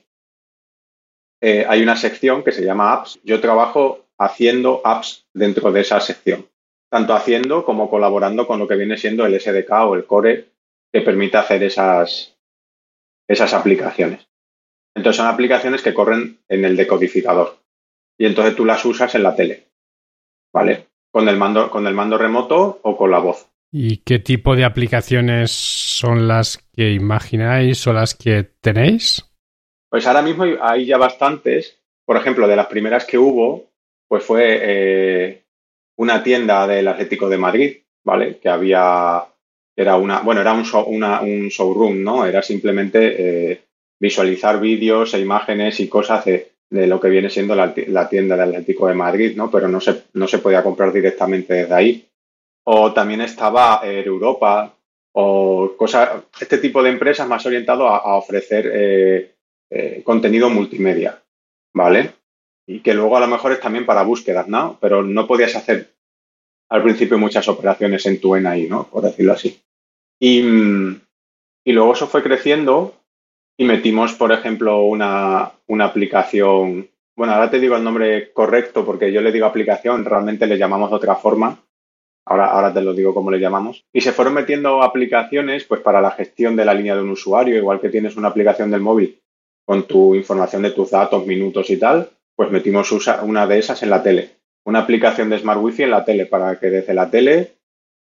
eh, 1.40 1.64
hay 1.68 1.82
una 1.82 1.96
sección 1.96 2.42
que 2.42 2.52
se 2.52 2.64
llama 2.64 2.92
apps. 2.92 3.20
Yo 3.22 3.40
trabajo 3.40 4.06
haciendo 4.18 4.82
apps 4.84 5.26
dentro 5.32 5.70
de 5.70 5.82
esa 5.82 6.00
sección. 6.00 6.46
Tanto 6.90 7.14
haciendo 7.14 7.64
como 7.64 7.88
colaborando 7.88 8.46
con 8.46 8.58
lo 8.58 8.66
que 8.66 8.76
viene 8.76 8.96
siendo 8.96 9.24
el 9.24 9.38
SDK 9.40 9.70
o 9.86 9.94
el 9.94 10.06
core 10.06 10.48
que 10.92 11.02
permite 11.02 11.36
hacer 11.36 11.62
esas, 11.62 12.37
esas 13.28 13.52
aplicaciones. 13.54 14.26
Entonces 14.94 15.18
son 15.18 15.26
aplicaciones 15.26 15.82
que 15.82 15.94
corren 15.94 16.40
en 16.48 16.64
el 16.64 16.76
decodificador. 16.76 17.58
Y 18.18 18.26
entonces 18.26 18.56
tú 18.56 18.64
las 18.64 18.84
usas 18.84 19.14
en 19.14 19.22
la 19.22 19.36
tele. 19.36 19.68
¿Vale? 20.52 20.88
Con 21.12 21.28
el 21.28 21.36
mando, 21.36 21.70
con 21.70 21.86
el 21.86 21.94
mando 21.94 22.18
remoto 22.18 22.80
o 22.82 22.96
con 22.96 23.10
la 23.10 23.18
voz. 23.18 23.48
¿Y 23.70 23.98
qué 23.98 24.18
tipo 24.18 24.56
de 24.56 24.64
aplicaciones 24.64 25.52
son 25.52 26.26
las 26.26 26.58
que 26.72 26.90
imagináis 26.92 27.86
o 27.86 27.92
las 27.92 28.14
que 28.14 28.42
tenéis? 28.42 29.24
Pues 29.90 30.06
ahora 30.06 30.22
mismo 30.22 30.44
hay 30.60 30.86
ya 30.86 30.96
bastantes. 30.96 31.78
Por 32.04 32.16
ejemplo, 32.16 32.48
de 32.48 32.56
las 32.56 32.66
primeras 32.66 33.04
que 33.04 33.18
hubo, 33.18 33.70
pues 34.08 34.24
fue 34.24 34.58
eh, 34.62 35.44
una 35.96 36.22
tienda 36.22 36.66
del 36.66 36.88
Atlético 36.88 37.28
de 37.28 37.38
Madrid, 37.38 37.76
¿vale? 38.04 38.38
Que 38.38 38.48
había, 38.48 39.26
era 39.78 39.94
una, 39.94 40.22
bueno, 40.22 40.40
era 40.40 40.52
un, 40.54 40.64
un 40.64 41.48
showroom, 41.48 42.02
¿no? 42.02 42.26
Era 42.26 42.42
simplemente 42.42 43.52
eh, 43.52 43.60
visualizar 44.00 44.58
vídeos 44.58 45.14
e 45.14 45.20
imágenes 45.20 45.78
y 45.78 45.88
cosas 45.88 46.24
de, 46.24 46.50
lo 46.68 47.00
que 47.00 47.08
viene 47.08 47.30
siendo 47.30 47.54
la, 47.54 47.72
tienda 48.08 48.36
del 48.36 48.48
Atlético 48.48 48.88
de 48.88 48.94
Madrid, 48.94 49.36
¿no? 49.36 49.48
Pero 49.52 49.68
no 49.68 49.80
se, 49.80 50.02
no 50.14 50.26
se 50.26 50.38
podía 50.40 50.64
comprar 50.64 50.92
directamente 50.92 51.54
desde 51.54 51.74
ahí. 51.74 52.08
O 52.64 52.92
también 52.92 53.20
estaba 53.20 53.80
Europa 53.84 54.74
o 55.12 55.76
cosas, 55.76 56.24
este 56.40 56.58
tipo 56.58 56.82
de 56.82 56.90
empresas 56.90 57.28
más 57.28 57.46
orientado 57.46 57.86
a, 57.86 58.16
ofrecer 58.16 58.72
eh, 58.74 59.34
eh, 59.70 60.02
contenido 60.02 60.50
multimedia, 60.50 61.22
¿vale? 61.72 62.14
Y 62.66 62.80
que 62.80 62.94
luego 62.94 63.16
a 63.16 63.20
lo 63.20 63.28
mejor 63.28 63.52
es 63.52 63.60
también 63.60 63.86
para 63.86 64.02
búsquedas, 64.02 64.48
¿no? 64.48 64.76
Pero 64.80 65.04
no 65.04 65.28
podías 65.28 65.54
hacer 65.54 65.92
al 66.68 66.82
principio 66.82 67.16
muchas 67.16 67.46
operaciones 67.46 68.04
en 68.06 68.20
tu 68.20 68.34
ahí, 68.34 68.66
¿no? 68.68 68.88
Por 68.88 69.04
decirlo 69.04 69.34
así. 69.34 69.56
Y, 70.20 70.40
y 71.64 71.72
luego 71.72 71.92
eso 71.92 72.06
fue 72.06 72.22
creciendo 72.22 72.94
y 73.56 73.64
metimos, 73.64 74.14
por 74.14 74.32
ejemplo, 74.32 74.82
una, 74.82 75.52
una 75.66 75.86
aplicación. 75.86 76.88
Bueno, 77.16 77.34
ahora 77.34 77.50
te 77.50 77.58
digo 77.58 77.76
el 77.76 77.84
nombre 77.84 78.32
correcto 78.32 78.84
porque 78.84 79.12
yo 79.12 79.20
le 79.20 79.32
digo 79.32 79.46
aplicación, 79.46 80.04
realmente 80.04 80.46
le 80.46 80.58
llamamos 80.58 80.90
de 80.90 80.96
otra 80.96 81.16
forma. 81.16 81.58
Ahora, 82.24 82.46
ahora 82.46 82.72
te 82.72 82.82
lo 82.82 82.92
digo 82.92 83.14
cómo 83.14 83.30
le 83.30 83.40
llamamos. 83.40 83.84
Y 83.92 84.02
se 84.02 84.12
fueron 84.12 84.34
metiendo 84.34 84.82
aplicaciones 84.82 85.64
pues 85.64 85.80
para 85.80 86.00
la 86.00 86.10
gestión 86.12 86.56
de 86.56 86.64
la 86.64 86.74
línea 86.74 86.94
de 86.94 87.02
un 87.02 87.10
usuario, 87.10 87.56
igual 87.56 87.80
que 87.80 87.88
tienes 87.88 88.16
una 88.16 88.28
aplicación 88.28 88.70
del 88.70 88.80
móvil 88.80 89.20
con 89.64 89.82
tu 89.84 90.14
información 90.14 90.62
de 90.62 90.70
tus 90.70 90.90
datos, 90.90 91.26
minutos 91.26 91.68
y 91.70 91.78
tal, 91.78 92.08
pues 92.36 92.50
metimos 92.50 92.90
una 93.22 93.46
de 93.46 93.58
esas 93.58 93.82
en 93.82 93.90
la 93.90 94.02
tele. 94.02 94.30
Una 94.64 94.80
aplicación 94.80 95.28
de 95.28 95.38
Smart 95.38 95.60
Wi-Fi 95.60 95.82
en 95.82 95.90
la 95.90 96.04
tele 96.04 96.26
para 96.26 96.58
que 96.58 96.70
desde 96.70 96.94
la 96.94 97.10
tele 97.10 97.57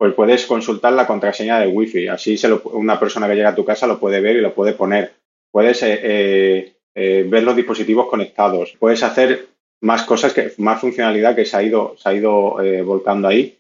pues 0.03 0.15
puedes 0.15 0.45
consultar 0.45 0.91
la 0.91 1.07
contraseña 1.07 1.57
de 1.59 1.67
Wi-Fi. 1.67 2.09
Así 2.09 2.35
se 2.35 2.51
una 2.51 2.99
persona 2.99 3.25
que 3.25 3.35
llega 3.35 3.51
a 3.51 3.55
tu 3.55 3.63
casa 3.63 3.87
lo 3.87 4.01
puede 4.01 4.19
ver 4.19 4.35
y 4.35 4.41
lo 4.41 4.53
puede 4.53 4.73
poner 4.73 5.13
puedes 5.49 5.81
eh, 5.83 5.97
eh, 6.03 6.73
eh, 6.93 7.25
ver 7.25 7.43
los 7.43 7.55
dispositivos 7.55 8.09
conectados, 8.09 8.75
puedes 8.77 9.01
hacer 9.01 9.47
más 9.79 10.03
cosas, 10.03 10.33
que, 10.33 10.51
más 10.57 10.81
funcionalidad 10.81 11.37
que 11.37 11.45
se 11.45 11.55
ha 11.55 11.63
ido, 11.63 11.95
se 11.97 12.09
ha 12.09 12.13
ido 12.13 12.57
volcando 12.83 13.29
ahí. 13.29 13.57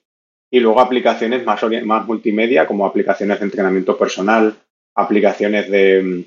Y 0.51 0.59
luego 0.59 0.81
aplicaciones 0.81 1.45
más, 1.45 1.61
más 1.85 2.05
multimedia, 2.05 2.67
como 2.67 2.85
aplicaciones 2.85 3.39
de 3.39 3.45
entrenamiento 3.45 3.97
personal, 3.97 4.53
aplicaciones 4.95 5.71
de, 5.71 6.25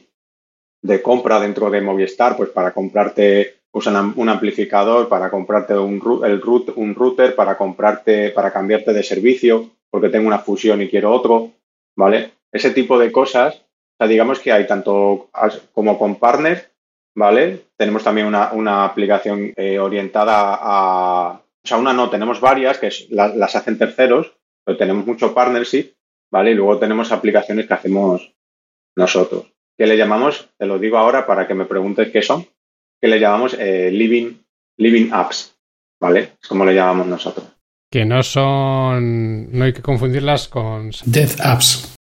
de 0.81 1.03
compra 1.03 1.41
dentro 1.41 1.69
de 1.69 1.83
Movistar, 1.83 2.39
pues 2.39 2.49
para 2.49 2.73
comprarte 2.73 3.57
usan 3.71 4.15
un 4.17 4.31
amplificador, 4.31 5.11
para 5.11 5.31
comprarte 5.31 5.77
un, 5.77 6.01
el 6.25 6.41
root, 6.41 6.73
un 6.77 6.95
router, 6.95 7.35
para 7.35 7.59
comprarte, 7.59 8.31
para 8.31 8.51
cambiarte 8.51 8.95
de 8.95 9.03
servicio, 9.03 9.73
porque 9.97 10.11
tengo 10.11 10.29
una 10.29 10.41
fusión 10.41 10.83
y 10.83 10.91
quiero 10.91 11.11
otro, 11.11 11.53
¿vale? 11.97 12.33
Ese 12.53 12.71
tipo 12.73 12.99
de 12.99 13.11
cosas 13.11 13.67
o 13.97 14.05
sea, 14.05 14.09
digamos 14.09 14.41
que 14.41 14.53
hay 14.53 14.67
tanto 14.67 15.31
como 15.73 15.99
con 15.99 16.17
partners, 16.17 16.69
¿vale? 17.15 17.63
Tenemos 17.79 18.05
también 18.05 18.27
una, 18.27 18.85
aplicación 18.85 19.55
eh, 19.57 19.79
orientada 19.79 20.59
a... 20.61 21.41
O 21.41 21.67
sea, 21.67 21.79
una 21.79 21.95
no, 21.95 22.11
tenemos 22.11 22.39
varias 22.39 22.79
que 22.79 22.91
las 23.09 23.57
hacen 23.57 23.79
terceros, 23.79 24.37
pero 24.65 24.77
tenemos 24.77 25.07
mucho 25.07 25.33
partnership, 25.33 25.95
¿vale? 26.31 26.51
Y 26.51 26.55
luego 26.55 26.79
tenemos 26.79 27.11
aplicaciones 27.11 27.67
que 27.67 27.73
hacemos 27.73 28.35
nosotros. 28.95 29.51
¿Qué 29.79 29.87
le 29.87 29.97
llamamos? 29.97 30.51
Te 30.59 30.67
lo 30.67 30.79
digo 30.79 30.99
ahora 30.99 31.27
para 31.27 31.47
que 31.49 31.55
me 31.55 31.65
preguntes 31.65 32.11
qué 32.13 32.21
son. 32.21 32.47
Que 33.01 33.09
le 33.09 33.19
llamamos 33.19 33.57
eh, 33.59 33.91
living 33.91 35.11
apps, 35.11 35.57
¿vale? 35.99 36.33
Es 36.41 36.49
como 36.49 36.67
le 36.67 36.75
llamamos 36.75 37.07
nosotros. 37.07 37.56
Que 37.97 38.05
no 38.05 38.23
son. 38.23 39.51
No 39.53 39.65
hay 39.65 39.73
que 39.73 39.81
confundirlas 39.81 40.49
con. 40.49 40.91
Death 41.07 41.41
apps. 41.41 41.97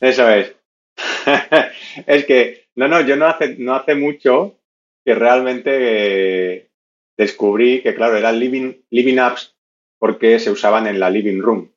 Eso 0.00 0.28
es. 0.28 0.52
es 2.08 2.24
que, 2.24 2.66
no, 2.74 2.88
no, 2.88 3.02
yo 3.02 3.14
no 3.14 3.26
hace, 3.26 3.54
no 3.58 3.76
hace 3.76 3.94
mucho 3.94 4.58
que 5.04 5.14
realmente 5.14 5.70
eh, 5.76 6.70
descubrí 7.16 7.82
que, 7.82 7.94
claro, 7.94 8.16
eran 8.16 8.40
living, 8.40 8.72
living 8.90 9.18
apps 9.18 9.54
porque 9.96 10.40
se 10.40 10.50
usaban 10.50 10.88
en 10.88 10.98
la 10.98 11.08
living 11.08 11.40
room, 11.40 11.70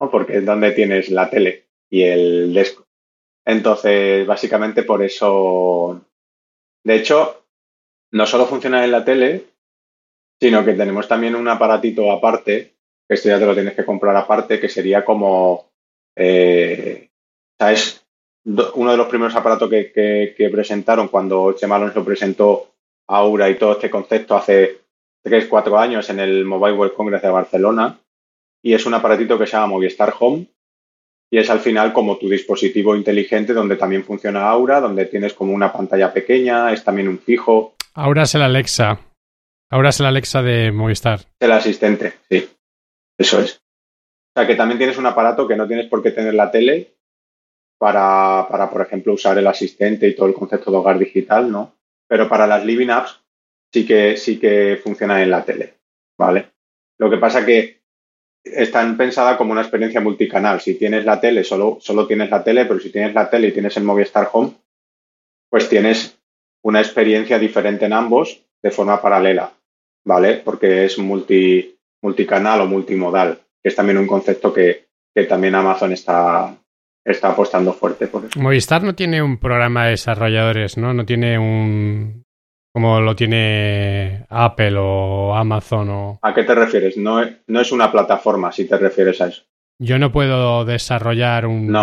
¿no? 0.00 0.10
porque 0.10 0.38
es 0.38 0.44
donde 0.44 0.72
tienes 0.72 1.08
la 1.10 1.30
tele 1.30 1.68
y 1.88 2.02
el 2.02 2.52
desk. 2.52 2.80
Entonces, 3.44 4.26
básicamente 4.26 4.82
por 4.82 5.04
eso, 5.04 6.04
de 6.82 6.96
hecho, 6.96 7.46
no 8.10 8.26
solo 8.26 8.46
funciona 8.46 8.84
en 8.84 8.90
la 8.90 9.04
tele, 9.04 9.44
sino 10.40 10.64
que 10.64 10.74
tenemos 10.74 11.08
también 11.08 11.34
un 11.34 11.48
aparatito 11.48 12.10
aparte, 12.12 12.74
que 13.08 13.14
esto 13.14 13.28
ya 13.28 13.38
te 13.38 13.46
lo 13.46 13.54
tienes 13.54 13.74
que 13.74 13.84
comprar 13.84 14.16
aparte, 14.16 14.60
que 14.60 14.68
sería 14.68 15.04
como 15.04 15.66
eh, 16.16 17.10
o 17.58 17.58
sea, 17.58 17.72
es 17.72 18.06
uno 18.74 18.90
de 18.90 18.96
los 18.96 19.08
primeros 19.08 19.34
aparatos 19.34 19.68
que, 19.68 20.48
presentaron 20.50 21.08
cuando 21.08 21.52
Chema 21.52 21.78
lo 21.78 22.04
presentó 22.04 22.72
Aura 23.08 23.50
y 23.50 23.56
todo 23.56 23.72
este 23.72 23.90
concepto 23.90 24.36
hace 24.36 24.80
tres, 25.22 25.46
cuatro 25.46 25.78
años 25.78 26.08
en 26.10 26.20
el 26.20 26.44
Mobile 26.44 26.76
World 26.76 26.94
Congress 26.94 27.22
de 27.22 27.30
Barcelona. 27.30 27.98
Y 28.62 28.74
es 28.74 28.86
un 28.86 28.94
aparatito 28.94 29.38
que 29.38 29.46
se 29.46 29.52
llama 29.52 29.68
Movistar 29.68 30.14
Home 30.18 30.46
y 31.30 31.38
es 31.38 31.50
al 31.50 31.60
final 31.60 31.92
como 31.92 32.18
tu 32.18 32.28
dispositivo 32.28 32.94
inteligente 32.94 33.52
donde 33.52 33.76
también 33.76 34.04
funciona 34.04 34.48
Aura, 34.48 34.80
donde 34.80 35.06
tienes 35.06 35.34
como 35.34 35.52
una 35.52 35.72
pantalla 35.72 36.12
pequeña, 36.12 36.72
es 36.72 36.84
también 36.84 37.08
un 37.08 37.18
fijo. 37.18 37.74
Aura 37.94 38.22
es 38.22 38.34
el 38.34 38.42
Alexa. 38.42 39.00
Aura 39.70 39.88
es 39.88 40.00
el 40.00 40.06
Alexa 40.06 40.42
de 40.42 40.70
Movistar. 40.70 41.20
El 41.40 41.52
asistente, 41.52 42.14
sí. 42.28 42.48
Eso 43.18 43.40
es. 43.40 43.54
O 43.54 44.38
sea 44.38 44.46
que 44.46 44.54
también 44.54 44.78
tienes 44.78 44.98
un 44.98 45.06
aparato 45.06 45.48
que 45.48 45.56
no 45.56 45.66
tienes 45.66 45.86
por 45.86 46.02
qué 46.02 46.12
tener 46.12 46.34
la 46.34 46.50
tele 46.50 46.94
para, 47.78 48.46
para, 48.48 48.70
por 48.70 48.82
ejemplo, 48.82 49.14
usar 49.14 49.38
el 49.38 49.46
asistente 49.46 50.06
y 50.06 50.14
todo 50.14 50.28
el 50.28 50.34
concepto 50.34 50.70
de 50.70 50.76
hogar 50.76 50.98
digital, 50.98 51.50
¿no? 51.50 51.74
Pero 52.06 52.28
para 52.28 52.46
las 52.46 52.64
living 52.64 52.90
apps 52.90 53.20
sí 53.72 53.86
que, 53.86 54.16
sí 54.16 54.38
que 54.38 54.80
funcionan 54.82 55.20
en 55.20 55.30
la 55.30 55.44
tele, 55.44 55.74
¿vale? 56.16 56.52
Lo 56.98 57.10
que 57.10 57.16
pasa 57.16 57.44
que 57.44 57.80
están 58.44 58.96
pensadas 58.96 59.36
como 59.36 59.52
una 59.52 59.62
experiencia 59.62 60.00
multicanal. 60.00 60.60
Si 60.60 60.74
tienes 60.74 61.04
la 61.04 61.20
tele, 61.20 61.42
solo, 61.42 61.78
solo 61.80 62.06
tienes 62.06 62.30
la 62.30 62.44
tele, 62.44 62.64
pero 62.66 62.78
si 62.78 62.90
tienes 62.90 63.14
la 63.14 63.28
tele 63.28 63.48
y 63.48 63.52
tienes 63.52 63.76
el 63.76 63.82
Movistar 63.82 64.30
Home, 64.32 64.52
pues 65.50 65.68
tienes 65.68 66.18
una 66.62 66.80
experiencia 66.80 67.38
diferente 67.38 67.86
en 67.86 67.92
ambos 67.92 68.45
de 68.66 68.72
forma 68.72 69.00
paralela, 69.00 69.52
¿vale? 70.04 70.42
Porque 70.44 70.84
es 70.84 70.98
multi, 70.98 71.76
multicanal 72.02 72.62
o 72.62 72.66
multimodal, 72.66 73.38
que 73.62 73.68
es 73.68 73.76
también 73.76 73.98
un 73.98 74.06
concepto 74.06 74.52
que, 74.52 74.88
que 75.14 75.24
también 75.24 75.54
Amazon 75.54 75.92
está, 75.92 76.56
está 77.04 77.30
apostando 77.30 77.72
fuerte 77.72 78.08
por 78.08 78.24
eso. 78.24 78.40
Movistar 78.40 78.82
no 78.82 78.94
tiene 78.94 79.22
un 79.22 79.38
programa 79.38 79.84
de 79.84 79.90
desarrolladores, 79.90 80.76
¿no? 80.76 80.92
No 80.92 81.06
tiene 81.06 81.38
un 81.38 82.24
como 82.74 83.00
lo 83.00 83.16
tiene 83.16 84.26
Apple 84.28 84.76
o 84.78 85.34
Amazon 85.34 85.88
o... 85.88 86.18
¿A 86.20 86.34
qué 86.34 86.42
te 86.42 86.54
refieres? 86.54 86.98
No, 86.98 87.22
no 87.46 87.60
es 87.62 87.72
una 87.72 87.90
plataforma, 87.90 88.52
si 88.52 88.68
te 88.68 88.76
refieres 88.76 89.18
a 89.22 89.28
eso. 89.28 89.44
Yo 89.78 89.98
no 89.98 90.12
puedo 90.12 90.66
desarrollar 90.66 91.46
un 91.46 91.74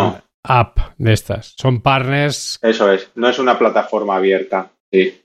app 0.43 0.77
de 0.97 1.13
estas. 1.13 1.55
Son 1.57 1.81
partners. 1.81 2.59
Eso 2.61 2.91
es. 2.91 3.09
No 3.15 3.27
es 3.27 3.39
una 3.39 3.57
plataforma 3.57 4.17
abierta. 4.17 4.69
Sí. 4.91 5.23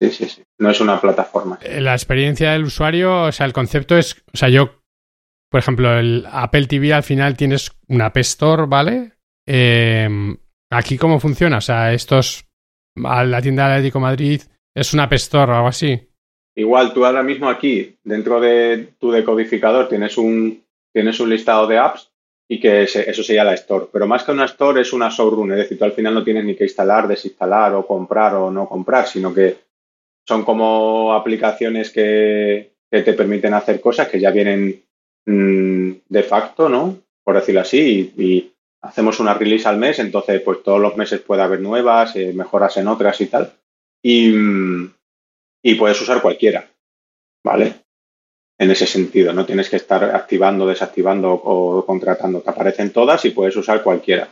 Sí, 0.00 0.10
sí, 0.10 0.28
sí. 0.28 0.42
No 0.58 0.70
es 0.70 0.80
una 0.80 1.00
plataforma. 1.00 1.58
Eh, 1.62 1.80
la 1.80 1.92
experiencia 1.92 2.52
del 2.52 2.64
usuario, 2.64 3.24
o 3.24 3.32
sea, 3.32 3.46
el 3.46 3.52
concepto 3.52 3.98
es, 3.98 4.22
o 4.32 4.36
sea, 4.36 4.48
yo 4.48 4.80
por 5.50 5.58
ejemplo, 5.58 5.98
el 5.98 6.26
Apple 6.30 6.66
TV 6.66 6.92
al 6.92 7.02
final 7.02 7.36
tienes 7.36 7.72
una 7.88 8.06
App 8.06 8.16
Store, 8.18 8.66
¿vale? 8.66 9.12
Em, 9.46 10.36
¿Aquí 10.70 10.96
cómo 10.96 11.18
funciona? 11.18 11.58
O 11.58 11.60
sea, 11.60 11.92
estos, 11.92 12.46
la 12.94 13.42
tienda 13.42 13.66
de 13.66 13.74
Atlético 13.74 13.98
Madrid, 13.98 14.42
¿es 14.74 14.94
una 14.94 15.04
App 15.04 15.14
Store 15.14 15.50
o 15.50 15.54
algo 15.56 15.68
así? 15.68 16.08
Igual, 16.56 16.92
tú 16.92 17.04
ahora 17.04 17.24
mismo 17.24 17.48
aquí, 17.48 17.96
dentro 18.04 18.40
de 18.40 18.94
tu 19.00 19.10
decodificador, 19.10 19.88
tienes 19.88 20.16
un, 20.18 20.62
tienes 20.92 21.18
un 21.18 21.30
listado 21.30 21.66
de 21.66 21.78
apps 21.78 22.12
y 22.48 22.60
que 22.60 22.84
eso 22.84 23.22
sería 23.24 23.42
la 23.42 23.54
Store. 23.54 23.86
Pero 23.92 24.06
más 24.06 24.22
que 24.22 24.30
una 24.30 24.44
Store 24.44 24.80
es 24.80 24.92
una 24.92 25.08
showroom, 25.08 25.50
es 25.52 25.58
decir, 25.58 25.78
tú 25.78 25.84
al 25.84 25.92
final 25.92 26.14
no 26.14 26.22
tienes 26.22 26.44
ni 26.44 26.54
que 26.54 26.64
instalar, 26.64 27.08
desinstalar 27.08 27.74
o 27.74 27.84
comprar 27.84 28.36
o 28.36 28.52
no 28.52 28.68
comprar, 28.68 29.08
sino 29.08 29.34
que 29.34 29.56
son 30.30 30.44
como 30.44 31.12
aplicaciones 31.12 31.90
que, 31.90 32.70
te 32.88 33.12
permiten 33.14 33.52
hacer 33.52 33.80
cosas 33.80 34.06
que 34.06 34.20
ya 34.20 34.30
vienen 34.30 34.80
mm, 35.26 35.90
de 36.08 36.22
facto, 36.22 36.68
¿no? 36.68 36.98
Por 37.24 37.34
decirlo 37.34 37.62
así, 37.62 38.14
y, 38.16 38.52
hacemos 38.82 39.18
una 39.18 39.34
release 39.34 39.68
al 39.68 39.76
mes, 39.76 39.98
entonces 39.98 40.40
pues 40.40 40.62
todos 40.62 40.80
los 40.80 40.96
meses 40.96 41.20
puede 41.20 41.42
haber 41.42 41.60
nuevas, 41.60 42.14
eh, 42.14 42.32
mejoras 42.32 42.76
en 42.76 42.86
otras 42.86 43.20
y 43.20 43.26
tal. 43.26 43.52
Y, 44.02 44.30
mm, 44.30 44.94
y 45.64 45.74
puedes 45.74 46.00
usar 46.00 46.22
cualquiera, 46.22 46.70
¿vale? 47.44 47.74
En 48.56 48.70
ese 48.70 48.86
sentido, 48.86 49.32
no 49.32 49.44
tienes 49.44 49.68
que 49.68 49.76
estar 49.76 50.04
activando, 50.14 50.64
desactivando 50.64 51.32
o 51.32 51.84
contratando, 51.84 52.40
te 52.40 52.50
aparecen 52.50 52.92
todas 52.92 53.24
y 53.24 53.30
puedes 53.30 53.56
usar 53.56 53.82
cualquiera. 53.82 54.28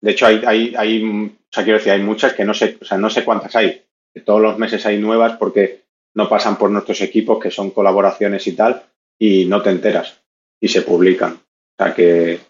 De 0.00 0.12
hecho, 0.12 0.26
hay, 0.26 0.74
hay, 0.76 1.04
o 1.04 1.30
sea, 1.50 1.62
quiero 1.62 1.78
decir, 1.78 1.92
hay 1.92 2.02
muchas 2.02 2.32
que 2.32 2.44
no 2.44 2.54
sé, 2.54 2.78
o 2.80 2.84
sea, 2.86 2.96
no 2.96 3.10
sé 3.10 3.22
cuántas 3.22 3.54
hay. 3.54 3.85
Todos 4.24 4.40
los 4.40 4.58
meses 4.58 4.84
hay 4.86 4.98
nuevas 4.98 5.36
porque 5.36 5.84
no 6.14 6.28
pasan 6.28 6.56
por 6.56 6.70
nuestros 6.70 7.00
equipos, 7.02 7.38
que 7.38 7.50
son 7.50 7.70
colaboraciones 7.70 8.46
y 8.46 8.52
tal, 8.52 8.82
y 9.18 9.44
no 9.44 9.62
te 9.62 9.70
enteras 9.70 10.22
y 10.60 10.68
se 10.68 10.82
publican. 10.82 11.32
O 11.34 11.84
sea 11.84 11.94
que, 11.94 12.40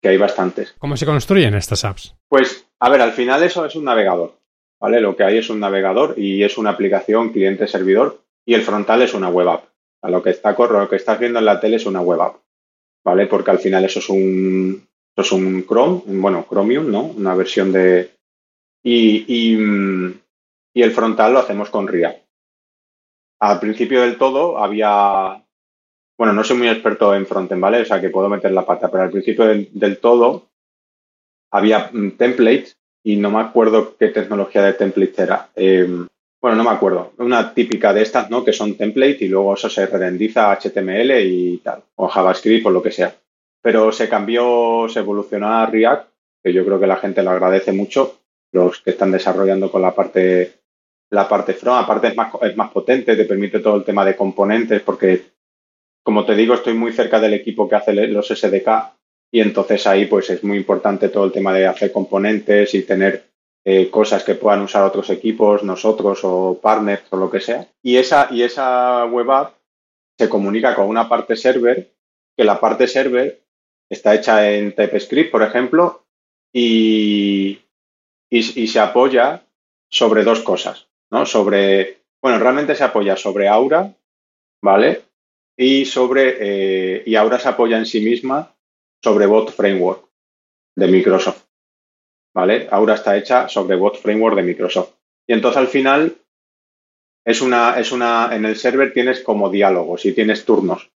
que 0.00 0.08
hay 0.08 0.16
bastantes. 0.16 0.74
¿Cómo 0.78 0.96
se 0.96 1.06
construyen 1.06 1.54
estas 1.54 1.84
apps? 1.84 2.14
Pues, 2.28 2.66
a 2.78 2.88
ver, 2.88 3.02
al 3.02 3.12
final 3.12 3.42
eso 3.42 3.64
es 3.66 3.76
un 3.76 3.84
navegador, 3.84 4.38
¿vale? 4.80 5.00
Lo 5.00 5.16
que 5.16 5.24
hay 5.24 5.38
es 5.38 5.50
un 5.50 5.60
navegador 5.60 6.14
y 6.16 6.42
es 6.42 6.56
una 6.56 6.70
aplicación 6.70 7.32
cliente-servidor 7.32 8.22
y 8.46 8.54
el 8.54 8.62
frontal 8.62 9.02
es 9.02 9.14
una 9.14 9.28
web 9.28 9.48
app. 9.48 9.64
A 10.02 10.08
lo 10.08 10.22
que 10.22 10.30
está 10.30 10.56
lo 10.58 10.88
que 10.88 10.96
estás 10.96 11.18
viendo 11.18 11.38
en 11.38 11.44
la 11.44 11.60
tele 11.60 11.76
es 11.76 11.84
una 11.84 12.00
web 12.00 12.22
app, 12.22 12.36
¿vale? 13.04 13.26
Porque 13.26 13.50
al 13.50 13.58
final 13.58 13.84
eso 13.84 13.98
es 13.98 14.08
un, 14.08 14.88
eso 15.14 15.22
es 15.22 15.32
un 15.32 15.66
Chrome, 15.66 16.02
bueno, 16.06 16.46
Chromium, 16.48 16.90
¿no? 16.90 17.02
Una 17.02 17.34
versión 17.34 17.70
de... 17.70 18.10
Y, 18.82 19.24
y, 19.28 19.58
y 20.74 20.82
el 20.82 20.92
frontal 20.92 21.32
lo 21.32 21.40
hacemos 21.40 21.70
con 21.70 21.88
React. 21.88 22.24
Al 23.40 23.60
principio 23.60 24.02
del 24.02 24.18
todo 24.18 24.58
había... 24.58 25.44
Bueno, 26.18 26.34
no 26.34 26.44
soy 26.44 26.58
muy 26.58 26.68
experto 26.68 27.14
en 27.14 27.26
frontend, 27.26 27.62
¿vale? 27.62 27.80
O 27.80 27.84
sea, 27.84 28.00
que 28.00 28.10
puedo 28.10 28.28
meter 28.28 28.52
la 28.52 28.66
pata, 28.66 28.90
pero 28.90 29.04
al 29.04 29.10
principio 29.10 29.46
del, 29.46 29.98
todo 29.98 30.48
había 31.50 31.90
mm, 31.92 32.10
templates 32.12 32.76
y 33.02 33.16
no 33.16 33.30
me 33.30 33.40
acuerdo 33.40 33.96
qué 33.96 34.08
tecnología 34.08 34.62
de 34.62 34.74
templates 34.74 35.18
era. 35.18 35.48
Em, 35.54 36.06
bueno, 36.40 36.56
no 36.56 36.64
me 36.64 36.70
acuerdo. 36.70 37.12
Una 37.18 37.54
típica 37.54 37.92
de 37.92 38.02
estas, 38.02 38.30
¿no? 38.30 38.44
Que 38.44 38.52
son 38.52 38.76
templates 38.76 39.22
y 39.22 39.28
luego 39.28 39.54
eso 39.54 39.70
se 39.70 39.86
rendiza 39.86 40.50
a 40.50 40.56
HTML 40.56 41.20
y 41.22 41.58
tal, 41.58 41.82
o 41.96 42.08
JavaScript 42.08 42.66
o 42.66 42.70
lo 42.70 42.82
que 42.82 42.92
sea. 42.92 43.14
Pero 43.62 43.90
se 43.92 44.08
cambió, 44.08 44.86
se 44.88 45.00
evolucionó 45.00 45.48
a 45.48 45.66
React, 45.66 46.08
que 46.42 46.52
yo 46.52 46.64
creo 46.64 46.80
que 46.80 46.86
la 46.86 46.96
gente 46.96 47.22
lo 47.22 47.30
agradece 47.30 47.72
mucho, 47.72 48.20
los 48.52 48.80
que 48.80 48.90
están 48.90 49.12
desarrollando 49.12 49.70
con 49.70 49.82
la 49.82 49.94
parte, 49.94 50.59
la 51.10 51.28
parte 51.28 51.54
front. 51.54 51.84
Aparte 51.84 52.08
es 52.08 52.16
más, 52.16 52.32
es 52.42 52.56
más 52.56 52.70
potente, 52.70 53.16
te 53.16 53.24
permite 53.24 53.60
todo 53.60 53.76
el 53.76 53.84
tema 53.84 54.04
de 54.04 54.16
componentes, 54.16 54.82
porque, 54.82 55.32
como 56.02 56.24
te 56.24 56.34
digo, 56.34 56.54
estoy 56.54 56.74
muy 56.74 56.92
cerca 56.92 57.20
del 57.20 57.34
equipo 57.34 57.68
que 57.68 57.76
hace 57.76 57.92
los 57.92 58.28
SDK 58.28 58.68
y 59.32 59.40
entonces 59.40 59.86
ahí 59.86 60.06
pues 60.06 60.28
es 60.30 60.42
muy 60.42 60.56
importante 60.56 61.08
todo 61.08 61.24
el 61.24 61.32
tema 61.32 61.52
de 61.52 61.66
hacer 61.66 61.92
componentes 61.92 62.74
y 62.74 62.82
tener 62.82 63.30
eh, 63.64 63.90
cosas 63.90 64.24
que 64.24 64.34
puedan 64.34 64.62
usar 64.62 64.82
otros 64.84 65.10
equipos, 65.10 65.62
nosotros 65.62 66.20
o 66.24 66.58
partners 66.60 67.02
o 67.10 67.16
lo 67.16 67.30
que 67.30 67.40
sea. 67.40 67.68
Y 67.82 67.96
esa, 67.96 68.28
y 68.30 68.42
esa 68.42 69.04
web 69.06 69.30
app 69.30 69.54
se 70.18 70.28
comunica 70.28 70.74
con 70.74 70.88
una 70.88 71.08
parte 71.08 71.36
server, 71.36 71.92
que 72.36 72.44
la 72.44 72.58
parte 72.58 72.88
server 72.88 73.42
está 73.88 74.14
hecha 74.14 74.50
en 74.50 74.74
TypeScript, 74.74 75.30
por 75.30 75.42
ejemplo, 75.42 76.04
y, 76.52 77.60
y, 78.28 78.66
se 78.66 78.80
apoya 78.80 79.46
sobre 79.88 80.24
dos 80.24 80.40
cosas, 80.40 80.88
¿no? 81.10 81.26
Sobre, 81.26 82.02
bueno, 82.22 82.38
realmente 82.38 82.74
se 82.74 82.84
apoya 82.84 83.16
sobre 83.16 83.48
Aura, 83.48 83.94
¿vale? 84.62 85.02
Y 85.56 85.84
sobre, 85.84 86.36
eh, 86.40 87.02
y 87.06 87.14
Aura 87.16 87.38
se 87.38 87.48
apoya 87.48 87.78
en 87.78 87.86
sí 87.86 88.00
misma 88.00 88.54
sobre 89.02 89.26
Bot 89.26 89.52
Framework 89.52 90.08
de 90.76 90.88
Microsoft. 90.88 91.50
¿vale? 92.34 92.68
Aura 92.70 92.94
está 92.94 93.16
hecha 93.16 93.48
sobre 93.48 93.76
Bot 93.76 93.98
Framework 93.98 94.36
de 94.36 94.42
Microsoft. 94.42 94.94
Y 95.26 95.32
entonces 95.32 95.58
al 95.58 95.68
final 95.68 96.16
es 97.24 97.40
una, 97.40 97.78
es 97.78 97.92
una, 97.92 98.30
en 98.32 98.44
el 98.44 98.56
server 98.56 98.92
tienes 98.92 99.20
como 99.20 99.50
diálogos 99.50 100.04
y 100.06 100.12
tienes 100.12 100.44
turnos, 100.44 100.90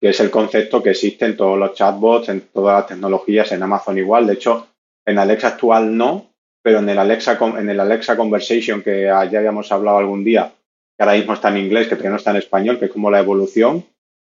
que 0.00 0.10
es 0.10 0.20
el 0.20 0.30
concepto 0.30 0.82
que 0.82 0.90
existe 0.90 1.26
en 1.26 1.36
todos 1.36 1.58
los 1.58 1.74
chatbots, 1.74 2.28
en 2.28 2.40
todas 2.52 2.80
las 2.80 2.86
tecnologías, 2.88 3.52
en 3.52 3.62
Amazon 3.62 3.98
igual. 3.98 4.26
De 4.26 4.34
hecho, 4.34 4.68
en 5.06 5.18
Alexa 5.18 5.48
actual 5.48 5.96
no, 5.96 6.29
pero 6.62 6.78
en 6.78 6.88
el 6.88 6.98
Alexa, 6.98 7.38
en 7.58 7.68
el 7.70 7.80
Alexa 7.80 8.16
Conversation 8.16 8.82
que 8.82 9.04
ya 9.04 9.20
habíamos 9.20 9.70
hablado 9.72 9.98
algún 9.98 10.24
día, 10.24 10.52
que 10.96 11.02
ahora 11.02 11.16
mismo 11.16 11.34
está 11.34 11.48
en 11.48 11.58
inglés, 11.58 11.88
que 11.88 11.96
todavía 11.96 12.10
no 12.10 12.16
está 12.16 12.30
en 12.30 12.36
español, 12.36 12.78
que 12.78 12.86
es 12.86 12.90
como 12.90 13.10
la 13.10 13.20
evolución, 13.20 13.84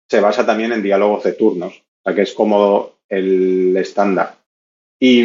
se 0.09 0.19
basa 0.19 0.45
también 0.45 0.71
en 0.73 0.83
diálogos 0.83 1.23
de 1.23 1.33
turnos, 1.33 1.73
o 1.75 2.03
sea 2.03 2.15
que 2.15 2.23
es 2.23 2.33
como 2.33 2.93
el 3.09 3.75
estándar. 3.77 4.35
Y, 4.99 5.23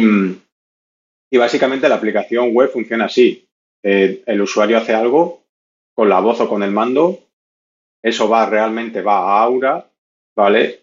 y 1.31 1.37
básicamente 1.37 1.89
la 1.89 1.95
aplicación 1.95 2.53
web 2.53 2.69
funciona 2.71 3.05
así. 3.05 3.47
Eh, 3.83 4.23
el 4.25 4.41
usuario 4.41 4.77
hace 4.77 4.93
algo 4.93 5.43
con 5.95 6.09
la 6.09 6.19
voz 6.19 6.39
o 6.41 6.49
con 6.49 6.63
el 6.63 6.71
mando, 6.71 7.19
eso 8.01 8.29
va 8.29 8.49
realmente 8.49 9.01
va 9.01 9.17
a 9.17 9.43
Aura, 9.43 9.89
¿vale? 10.35 10.81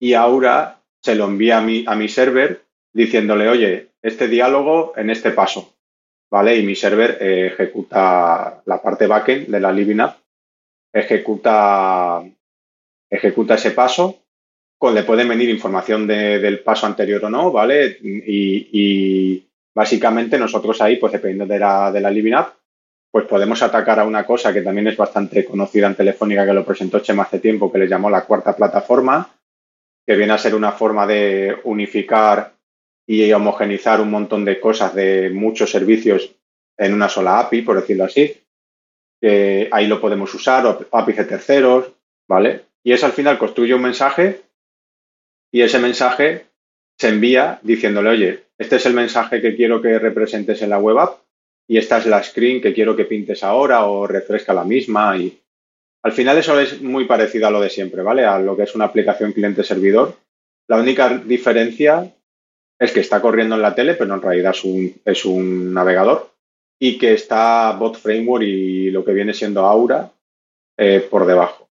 Y 0.00 0.14
Aura 0.14 0.80
se 1.02 1.14
lo 1.14 1.26
envía 1.26 1.58
a 1.58 1.60
mi, 1.60 1.84
a 1.86 1.94
mi 1.94 2.08
server 2.08 2.62
diciéndole, 2.92 3.48
oye, 3.48 3.90
este 4.06 4.28
diálogo 4.28 4.92
en 4.96 5.10
este 5.10 5.32
paso, 5.32 5.74
¿vale? 6.30 6.56
Y 6.56 6.62
mi 6.64 6.76
server 6.76 7.18
eh, 7.20 7.46
ejecuta 7.46 8.62
la 8.64 8.80
parte 8.80 9.06
backend 9.06 9.48
de 9.48 9.60
la 9.60 9.72
Living 9.72 10.00
App, 10.00 10.18
ejecuta, 10.92 12.22
ejecuta 13.10 13.54
ese 13.54 13.72
paso, 13.72 14.22
con, 14.78 14.94
le 14.94 15.02
pueden 15.02 15.28
venir 15.28 15.48
información 15.48 16.06
del 16.06 16.60
paso 16.60 16.86
anterior 16.86 17.24
o 17.24 17.30
no, 17.30 17.50
¿vale? 17.50 17.98
y, 18.02 19.42
Básicamente 19.74 20.38
nosotros 20.38 20.80
ahí, 20.80 20.96
pues 20.96 21.12
dependiendo 21.12 21.52
de 21.52 21.58
la, 21.58 21.92
de 21.92 22.00
la 22.00 22.10
Living 22.10 22.32
App, 22.32 22.54
pues 23.10 23.26
podemos 23.26 23.62
atacar 23.62 24.00
a 24.00 24.06
una 24.06 24.24
cosa 24.24 24.50
que 24.50 24.62
también 24.62 24.86
es 24.86 24.96
bastante 24.96 25.44
conocida 25.44 25.86
en 25.86 25.94
Telefónica, 25.94 26.46
que 26.46 26.54
lo 26.54 26.64
presentó 26.64 27.00
Chema 27.00 27.24
hace 27.24 27.40
tiempo, 27.40 27.70
que 27.70 27.80
le 27.80 27.86
llamó 27.86 28.08
la 28.08 28.24
cuarta 28.24 28.56
plataforma, 28.56 29.36
que 30.06 30.16
viene 30.16 30.32
a 30.32 30.38
ser 30.38 30.54
una 30.54 30.72
forma 30.72 31.06
de 31.06 31.58
unificar 31.64 32.55
y 33.06 33.32
homogenizar 33.32 34.00
un 34.00 34.10
montón 34.10 34.44
de 34.44 34.58
cosas 34.58 34.94
de 34.94 35.30
muchos 35.30 35.70
servicios 35.70 36.34
en 36.76 36.92
una 36.92 37.08
sola 37.08 37.38
API, 37.38 37.62
por 37.62 37.80
decirlo 37.80 38.04
así. 38.04 38.34
Ahí 39.22 39.86
lo 39.86 40.00
podemos 40.00 40.32
usar, 40.34 40.66
o 40.66 40.86
APIs 40.90 41.16
de 41.16 41.24
terceros, 41.24 41.92
¿vale? 42.28 42.66
Y 42.84 42.92
eso 42.92 43.06
al 43.06 43.12
final 43.12 43.38
construye 43.38 43.74
un 43.74 43.82
mensaje 43.82 44.42
y 45.52 45.62
ese 45.62 45.78
mensaje 45.78 46.46
se 46.98 47.08
envía 47.08 47.58
diciéndole, 47.62 48.10
oye, 48.10 48.44
este 48.58 48.76
es 48.76 48.86
el 48.86 48.94
mensaje 48.94 49.40
que 49.40 49.54
quiero 49.56 49.82
que 49.82 49.98
representes 49.98 50.62
en 50.62 50.70
la 50.70 50.78
web 50.78 50.98
app 50.98 51.18
y 51.68 51.78
esta 51.78 51.98
es 51.98 52.06
la 52.06 52.22
screen 52.22 52.60
que 52.60 52.72
quiero 52.72 52.94
que 52.94 53.04
pintes 53.04 53.42
ahora 53.42 53.86
o 53.86 54.06
refresca 54.06 54.54
la 54.54 54.64
misma 54.64 55.16
y 55.16 55.40
al 56.02 56.12
final 56.12 56.38
eso 56.38 56.58
es 56.60 56.80
muy 56.80 57.06
parecido 57.06 57.48
a 57.48 57.50
lo 57.50 57.60
de 57.60 57.70
siempre, 57.70 58.02
¿vale? 58.02 58.24
A 58.24 58.38
lo 58.38 58.56
que 58.56 58.62
es 58.62 58.74
una 58.74 58.84
aplicación 58.84 59.32
cliente-servidor. 59.32 60.16
La 60.68 60.76
única 60.76 61.18
diferencia 61.18 62.12
es 62.78 62.92
que 62.92 63.00
está 63.00 63.20
corriendo 63.20 63.54
en 63.54 63.62
la 63.62 63.74
tele, 63.74 63.94
pero 63.94 64.14
en 64.14 64.22
realidad 64.22 64.52
es 64.54 64.64
un, 64.64 64.94
es 65.04 65.24
un 65.24 65.72
navegador 65.72 66.30
y 66.78 66.98
que 66.98 67.14
está 67.14 67.72
Bot 67.72 67.96
Framework 67.96 68.44
y 68.44 68.90
lo 68.90 69.04
que 69.04 69.12
viene 69.12 69.32
siendo 69.32 69.64
Aura 69.64 70.10
eh, 70.78 71.06
por 71.10 71.26
debajo. 71.26 71.68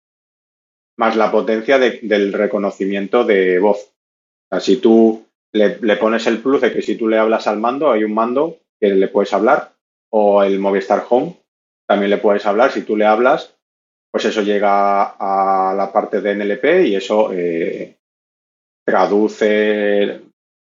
Más 0.97 1.15
la 1.15 1.31
potencia 1.31 1.79
del 1.79 2.31
reconocimiento 2.33 3.23
de 3.25 3.59
voz. 3.59 3.91
O 4.45 4.55
sea, 4.55 4.59
si 4.59 4.77
tú 4.77 5.25
le, 5.51 5.97
pones 5.97 6.27
el 6.27 6.39
plus 6.39 6.61
de 6.61 6.71
que 6.71 6.81
si 6.81 6.95
tú 6.95 7.07
le 7.07 7.17
hablas 7.17 7.47
al 7.47 7.59
mando, 7.59 7.91
hay 7.91 8.03
un 8.03 8.13
mando 8.13 8.59
que 8.79 8.89
le 8.89 9.07
puedes 9.07 9.33
hablar, 9.33 9.73
o 10.11 10.43
el 10.43 10.59
Movistar 10.59 11.05
Home, 11.09 11.35
también 11.87 12.11
le 12.11 12.17
puedes 12.17 12.45
hablar. 12.45 12.71
Si 12.71 12.83
tú 12.83 12.95
le 12.95 13.05
hablas, 13.05 13.55
pues 14.11 14.25
eso 14.25 14.41
llega 14.41 15.03
a 15.03 15.73
la 15.73 15.91
parte 15.91 16.21
de 16.21 16.35
NLP 16.35 16.87
y 16.87 16.95
eso 16.95 17.31
eh, 17.33 17.97
traduce, 18.85 20.21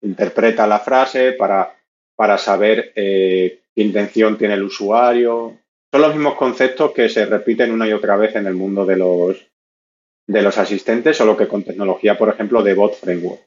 interpreta 0.06 0.68
la 0.68 0.80
frase 0.80 1.34
para, 1.34 1.76
para 2.15 2.38
saber 2.38 2.94
eh, 2.96 3.62
qué 3.74 3.82
intención 3.82 4.38
tiene 4.38 4.54
el 4.54 4.63
usuario. 4.63 5.58
Son 5.91 6.02
los 6.02 6.13
mismos 6.13 6.36
conceptos 6.36 6.91
que 6.91 7.10
se 7.10 7.26
repiten 7.26 7.72
una 7.72 7.88
y 7.88 7.94
otra 7.94 8.15
vez 8.15 8.36
en 8.36 8.48
el 8.48 8.54
mundo 8.54 8.86
de 8.86 8.98
los, 8.98 9.48
de 10.28 10.41
los 10.41 10.58
asistentes, 10.58 11.18
solo 11.18 11.36
que 11.36 11.48
con 11.48 11.63
tecnología, 11.63 12.18
por 12.18 12.30
ejemplo, 12.30 12.63
de 12.63 12.74
bot 12.74 12.96
framework 12.96 13.41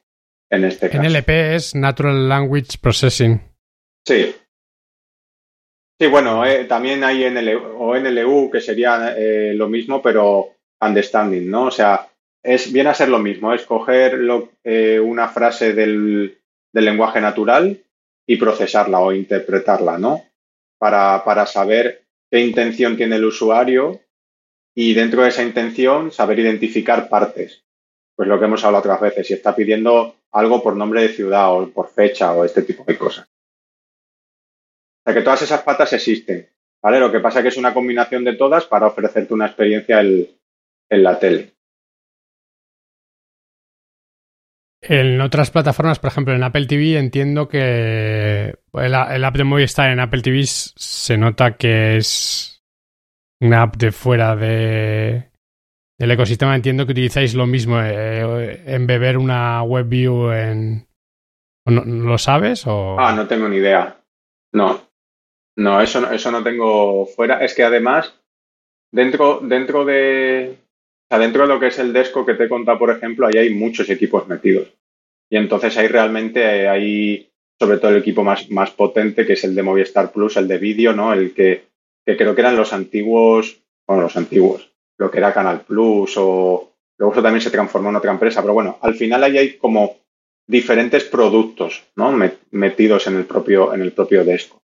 en 0.51 0.65
este 0.65 0.89
caso. 0.89 1.03
NLP 1.03 1.29
es 1.29 1.75
Natural 1.75 2.29
Language 2.29 2.79
Processing. 2.81 3.41
Sí. 4.07 4.35
Sí, 6.01 6.07
bueno, 6.07 6.47
eh, 6.47 6.65
también 6.65 7.03
hay 7.03 7.29
NLU, 7.29 7.77
o 7.77 7.99
NLU 7.99 8.51
que 8.51 8.61
sería 8.61 9.15
eh, 9.17 9.53
lo 9.55 9.69
mismo, 9.69 10.01
pero 10.01 10.55
understanding, 10.81 11.51
¿no? 11.51 11.65
O 11.65 11.71
sea, 11.71 12.09
es, 12.43 12.73
viene 12.73 12.91
a 12.91 12.95
ser 12.95 13.09
lo 13.09 13.19
mismo, 13.19 13.53
es 13.53 13.65
coger 13.65 14.19
eh, 14.63 15.01
una 15.01 15.29
frase 15.29 15.75
del, 15.75 16.39
del, 16.73 16.85
lenguaje 16.85 17.21
natural 17.21 17.85
y 18.27 18.37
procesarla 18.37 19.01
o 19.01 19.13
interpretarla, 19.13 19.99
¿no? 19.99 20.25
Para, 20.79 21.25
para 21.25 21.47
saber 21.47 22.05
qué 22.31 22.41
intención 22.41 22.97
tiene 22.97 23.17
el 23.17 23.25
usuario 23.25 24.01
y 24.75 24.95
dentro 24.95 25.23
de 25.23 25.29
esa 25.29 25.43
intención 25.43 26.13
saber 26.13 26.39
identificar 26.39 27.09
partes. 27.09 27.65
Pues 28.17 28.29
lo 28.29 28.39
que 28.39 28.45
hemos 28.45 28.65
hablado 28.65 28.81
otras 28.81 29.01
veces, 29.01 29.27
si 29.27 29.35
está 29.35 29.55
pidiendo 29.55 30.17
algo 30.33 30.63
por 30.63 30.77
nombre 30.77 31.03
de 31.03 31.09
ciudad 31.09 31.53
o 31.53 31.71
por 31.71 31.89
fecha 31.89 32.33
o 32.33 32.45
este 32.45 32.63
tipo 32.63 32.85
de 32.85 32.99
cosas. 32.99 33.27
O 33.27 35.03
sea 35.05 35.15
que 35.15 35.23
todas 35.23 35.43
esas 35.43 35.63
patas 35.63 35.93
existen, 35.93 36.49
¿vale? 36.83 37.01
Lo 37.01 37.11
que 37.11 37.21
pasa 37.21 37.39
es 37.39 37.45
que 37.45 37.49
es 37.49 37.57
una 37.57 37.73
combinación 37.73 38.25
de 38.25 38.35
todas 38.35 38.67
para 38.67 38.87
ofrecerte 38.87 39.33
una 39.35 39.47
experiencia 39.47 40.01
en, 40.01 40.29
en 40.91 41.03
la 41.03 41.19
tele. 41.19 41.55
En 44.81 45.21
otras 45.21 45.51
plataformas, 45.51 45.99
por 45.99 46.09
ejemplo, 46.09 46.35
en 46.35 46.43
Apple 46.43 46.67
TV, 46.67 46.99
entiendo 46.99 47.49
que 47.49 48.55
el, 48.73 48.95
app 48.95 49.37
de 49.37 49.45
Movistar 49.45 49.91
en 49.91 49.99
Apple 49.99 50.23
TV 50.23 50.43
se 50.45 51.19
nota 51.19 51.57
que 51.57 51.97
es 51.97 52.63
una 53.41 53.63
app 53.63 53.77
de 53.77 53.91
fuera 53.91 54.37
de, 54.37 55.31
del 55.99 56.11
ecosistema. 56.11 56.55
Entiendo 56.55 56.87
que 56.87 56.93
utilizáis 56.93 57.35
lo 57.35 57.47
mismo 57.47 57.81
eh, 57.81 58.63
en 58.67 58.87
beber 58.87 59.19
una 59.19 59.63
WebView 59.63 60.31
en... 60.33 60.89
¿No, 61.67 61.85
¿Lo 61.85 62.17
sabes? 62.17 62.65
Ah, 62.67 63.13
no 63.15 63.27
tengo 63.27 63.49
ni 63.49 63.57
idea. 63.57 64.01
No. 64.53 64.81
No, 65.57 65.81
eso, 65.81 66.11
eso 66.11 66.31
no 66.31 66.43
tengo 66.43 67.05
fuera. 67.05 67.45
Es 67.45 67.55
que 67.55 67.65
además, 67.65 68.15
dentro, 68.93 69.41
dentro 69.43 69.85
de, 69.85 70.57
o 71.11 71.15
sea, 71.15 71.19
dentro 71.19 71.43
de 71.43 71.49
lo 71.49 71.59
que 71.59 71.69
es 71.69 71.79
el 71.79 71.95
Desco 71.95 72.27
que 72.27 72.35
te 72.35 72.45
he 72.45 72.49
contado, 72.49 72.79
por 72.79 72.91
ejemplo, 72.91 73.27
ahí 73.27 73.39
hay 73.39 73.55
muchos 73.55 73.89
equipos 73.89 74.29
metidos. 74.29 74.69
Y 75.31 75.39
entonces 75.39 75.75
ahí 75.79 75.89
realmente 75.89 76.69
hay, 76.69 77.31
sobre 77.59 77.79
todo 77.79 77.93
el 77.93 77.99
equipo 77.99 78.23
más, 78.23 78.51
más 78.51 78.73
potente, 78.73 79.25
que 79.25 79.33
es 79.33 79.45
el 79.45 79.55
de 79.55 79.63
Movistar 79.63 80.13
Plus, 80.13 80.37
el 80.37 80.47
de 80.47 80.59
vídeo, 80.59 80.93
¿no? 80.93 81.15
El 81.15 81.33
que, 81.33 81.65
que 82.05 82.15
creo 82.15 82.35
que 82.35 82.43
eran 82.43 82.57
los 82.57 82.75
antiguos, 82.75 83.63
bueno, 83.87 84.03
los 84.03 84.17
antiguos, 84.19 84.71
lo 84.99 85.11
que 85.11 85.17
era 85.17 85.33
Canal 85.33 85.63
Plus 85.63 86.15
o 86.19 86.73
luego 86.99 87.13
eso 87.13 87.23
también 87.23 87.41
se 87.41 87.51
transformó 87.51 87.89
en 87.89 87.97
otra 87.97 88.13
empresa, 88.13 88.43
pero 88.43 88.53
bueno, 88.53 88.79
al 88.83 88.95
final 88.95 89.25
ahí 89.25 89.39
hay 89.39 89.57
como 89.57 89.97
diferentes 90.47 91.05
productos, 91.05 91.85
¿no? 91.97 92.13
Metidos 92.51 93.07
en 93.07 93.17
el 93.17 93.25
propio, 93.25 93.73
en 93.73 93.81
el 93.81 93.93
propio 93.93 94.25
Desco. 94.25 94.61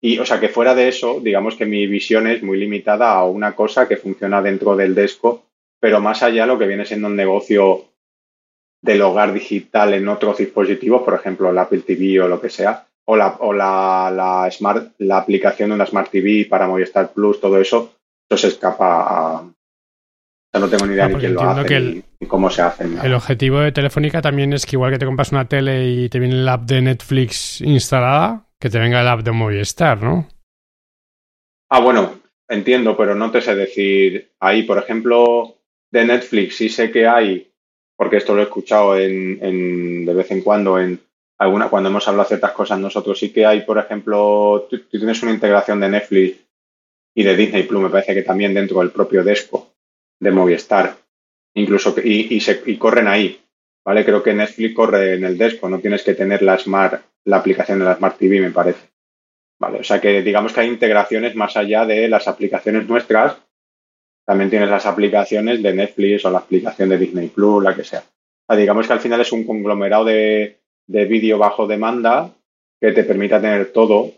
Y, 0.00 0.18
o 0.18 0.24
sea, 0.24 0.38
que 0.38 0.48
fuera 0.48 0.74
de 0.74 0.88
eso, 0.88 1.20
digamos 1.20 1.56
que 1.56 1.66
mi 1.66 1.86
visión 1.86 2.26
es 2.26 2.42
muy 2.42 2.58
limitada 2.58 3.12
a 3.12 3.24
una 3.24 3.56
cosa 3.56 3.88
que 3.88 3.96
funciona 3.96 4.40
dentro 4.40 4.76
del 4.76 4.94
Desco 4.94 5.49
pero 5.80 6.00
más 6.00 6.22
allá 6.22 6.46
lo 6.46 6.58
que 6.58 6.66
viene 6.66 6.84
siendo 6.84 7.08
un 7.08 7.16
negocio 7.16 7.86
del 8.82 9.02
hogar 9.02 9.32
digital 9.32 9.94
en 9.94 10.08
otros 10.08 10.38
dispositivos, 10.38 11.02
por 11.02 11.14
ejemplo, 11.14 11.52
la 11.52 11.62
Apple 11.62 11.80
TV 11.80 12.20
o 12.20 12.28
lo 12.28 12.40
que 12.40 12.50
sea, 12.50 12.86
o 13.06 13.16
la, 13.16 13.36
o 13.40 13.52
la, 13.52 14.12
la, 14.14 14.50
smart, 14.50 14.92
la 14.98 15.18
aplicación 15.18 15.70
de 15.70 15.74
una 15.74 15.86
Smart 15.86 16.10
TV 16.10 16.46
para 16.48 16.68
Movistar 16.68 17.12
Plus, 17.12 17.40
todo 17.40 17.60
eso, 17.60 17.94
eso 18.28 18.38
se 18.38 18.48
escapa 18.48 19.02
a... 19.02 19.40
O 19.42 19.52
sea, 20.52 20.60
no 20.60 20.68
tengo 20.68 20.86
ni 20.86 20.94
idea 20.94 21.08
de 21.08 21.16
quién 21.16 21.34
lo 21.34 21.42
hace 21.42 22.04
cómo 22.28 22.50
se 22.50 22.62
hace. 22.62 22.84
El 22.84 23.14
objetivo 23.14 23.60
de 23.60 23.72
Telefónica 23.72 24.20
también 24.20 24.52
es 24.52 24.66
que 24.66 24.76
igual 24.76 24.92
que 24.92 24.98
te 24.98 25.06
compras 25.06 25.32
una 25.32 25.48
tele 25.48 25.88
y 25.88 26.08
te 26.08 26.18
viene 26.18 26.36
la 26.36 26.54
app 26.54 26.62
de 26.62 26.82
Netflix 26.82 27.60
instalada, 27.60 28.46
que 28.58 28.68
te 28.68 28.78
venga 28.78 29.00
el 29.00 29.08
app 29.08 29.20
de 29.20 29.32
Movistar, 29.32 30.02
¿no? 30.02 30.28
Ah, 31.70 31.80
bueno, 31.80 32.20
entiendo, 32.48 32.96
pero 32.96 33.14
no 33.14 33.30
te 33.30 33.40
sé 33.40 33.54
decir 33.54 34.32
ahí, 34.40 34.64
por 34.64 34.78
ejemplo, 34.78 35.56
de 35.90 36.04
Netflix 36.04 36.56
sí 36.56 36.68
sé 36.68 36.90
que 36.90 37.06
hay, 37.06 37.50
porque 37.96 38.16
esto 38.16 38.34
lo 38.34 38.40
he 38.40 38.44
escuchado 38.44 38.98
en, 38.98 40.06
de 40.06 40.14
vez 40.14 40.30
en 40.30 40.42
cuando 40.42 40.78
en 40.78 41.00
alguna, 41.38 41.68
cuando 41.68 41.88
hemos 41.88 42.06
hablado 42.06 42.28
ciertas 42.28 42.52
cosas 42.52 42.78
nosotros, 42.78 43.18
sí 43.18 43.32
que 43.32 43.46
hay, 43.46 43.62
por 43.62 43.78
ejemplo, 43.78 44.66
tú, 44.70 44.78
tienes 44.90 45.22
una 45.22 45.32
integración 45.32 45.80
de 45.80 45.88
Netflix 45.88 46.38
y 47.14 47.22
de 47.22 47.36
Disney 47.36 47.64
Plus, 47.64 47.82
me 47.82 47.90
parece 47.90 48.14
que 48.14 48.22
también 48.22 48.54
dentro 48.54 48.80
del 48.80 48.90
propio 48.90 49.24
Desco 49.24 49.72
de 50.20 50.30
Movistar, 50.30 50.96
incluso 51.54 51.94
y, 52.02 52.34
y, 52.34 52.40
se, 52.40 52.62
y 52.66 52.76
corren 52.76 53.08
ahí, 53.08 53.40
¿vale? 53.84 54.04
Creo 54.04 54.22
que 54.22 54.34
Netflix 54.34 54.74
corre 54.74 55.14
en 55.14 55.24
el 55.24 55.38
Desco, 55.38 55.68
no 55.68 55.80
tienes 55.80 56.02
que 56.02 56.14
tener 56.14 56.42
la 56.42 56.58
Smart, 56.58 57.02
la 57.24 57.38
aplicación 57.38 57.78
de 57.78 57.86
la 57.86 57.96
Smart 57.96 58.18
TV, 58.18 58.40
me 58.40 58.50
parece. 58.50 58.88
Vale, 59.58 59.80
o 59.80 59.84
sea 59.84 60.00
que 60.00 60.22
digamos 60.22 60.52
que 60.52 60.60
hay 60.60 60.68
integraciones 60.68 61.34
más 61.34 61.56
allá 61.56 61.84
de 61.84 62.08
las 62.08 62.28
aplicaciones 62.28 62.88
nuestras 62.88 63.36
también 64.30 64.48
tienes 64.48 64.70
las 64.70 64.86
aplicaciones 64.86 65.60
de 65.60 65.74
Netflix 65.74 66.24
o 66.24 66.30
la 66.30 66.38
aplicación 66.38 66.88
de 66.88 66.98
Disney 66.98 67.26
Plus, 67.30 67.64
la 67.64 67.74
que 67.74 67.82
sea. 67.82 68.04
digamos 68.56 68.86
que 68.86 68.92
al 68.92 69.00
final 69.00 69.20
es 69.20 69.32
un 69.32 69.42
conglomerado 69.42 70.04
de, 70.04 70.56
vídeo 70.86 71.36
bajo 71.36 71.66
demanda 71.66 72.32
que 72.80 72.92
te 72.92 73.02
permita 73.02 73.40
tener 73.40 73.72
todo. 73.72 74.12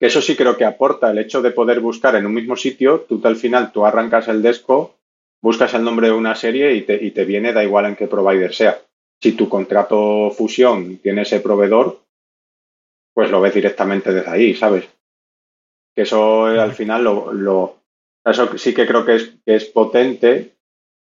Que 0.00 0.06
eso 0.06 0.20
sí 0.20 0.34
creo 0.34 0.56
que 0.56 0.64
aporta 0.64 1.12
el 1.12 1.18
hecho 1.18 1.42
de 1.42 1.52
poder 1.52 1.78
buscar 1.78 2.16
en 2.16 2.26
un 2.26 2.34
mismo 2.34 2.56
sitio. 2.56 3.06
Tú 3.08 3.20
al 3.22 3.36
final 3.36 3.70
tú 3.70 3.86
arrancas 3.86 4.26
el 4.26 4.42
desco, 4.42 4.96
buscas 5.40 5.74
el 5.74 5.84
nombre 5.84 6.08
de 6.08 6.14
una 6.14 6.34
serie 6.34 6.74
y 6.74 6.82
te, 6.82 6.96
y 6.96 7.12
te 7.12 7.24
viene, 7.24 7.52
da 7.52 7.62
igual 7.62 7.86
en 7.86 7.94
qué 7.94 8.08
provider 8.08 8.52
sea. 8.52 8.80
Si 9.22 9.30
tu 9.30 9.48
contrato 9.48 10.32
fusión 10.32 10.96
tiene 10.96 11.22
ese 11.22 11.38
proveedor, 11.38 12.00
pues 13.14 13.30
lo 13.30 13.40
ves 13.40 13.54
directamente 13.54 14.12
desde 14.12 14.28
ahí, 14.28 14.54
¿sabes? 14.56 14.88
Que 15.94 16.02
eso 16.02 16.46
al 16.46 16.72
final 16.72 17.04
lo, 17.04 17.78
eso 18.24 18.56
sí 18.58 18.74
que 18.74 18.86
creo 18.86 19.04
que 19.04 19.16
es, 19.16 19.34
es 19.46 19.64
potente, 19.66 20.56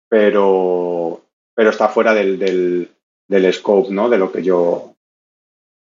pero, 0.09 1.21
pero 1.53 1.69
está 1.69 1.87
fuera 1.89 2.13
del, 2.13 2.37
del, 2.37 2.89
del 3.27 3.53
scope, 3.53 3.91
¿no? 3.91 4.09
De 4.09 4.17
lo 4.17 4.31
que 4.31 4.43
yo 4.43 4.95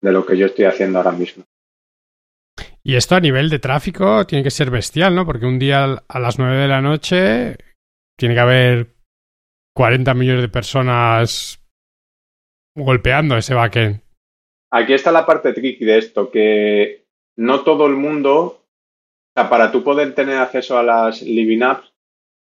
de 0.01 0.13
lo 0.13 0.27
que 0.27 0.37
yo 0.37 0.47
estoy 0.47 0.67
haciendo 0.67 0.99
ahora 0.99 1.13
mismo. 1.13 1.45
Y 2.83 2.97
esto 2.97 3.15
a 3.15 3.21
nivel 3.21 3.49
de 3.49 3.59
tráfico 3.59 4.27
tiene 4.27 4.45
que 4.45 4.51
ser 4.51 4.71
bestial, 4.71 5.15
¿no? 5.15 5.25
Porque 5.25 5.47
un 5.47 5.59
día 5.59 6.05
a 6.07 6.19
las 6.21 6.39
9 6.39 6.57
de 6.57 6.69
la 6.69 6.83
noche 6.83 7.57
tiene 8.19 8.35
que 8.35 8.41
haber 8.41 8.95
40 9.75 10.13
millones 10.13 10.43
de 10.43 10.49
personas 10.51 11.65
golpeando 12.77 13.39
ese 13.39 13.55
backend. 13.55 14.03
Aquí 14.71 14.93
está 14.93 15.11
la 15.11 15.25
parte 15.25 15.55
tricky 15.55 15.85
de 15.85 15.99
esto, 15.99 16.31
que 16.31 17.07
no 17.37 17.63
todo 17.65 17.87
el 17.87 17.95
mundo 17.95 18.64
para 19.35 19.73
tú 19.73 19.83
poder 19.83 20.15
tener 20.15 20.39
acceso 20.39 20.79
a 20.79 20.83
las 20.83 21.23
Living 21.23 21.63
Apps, 21.63 21.93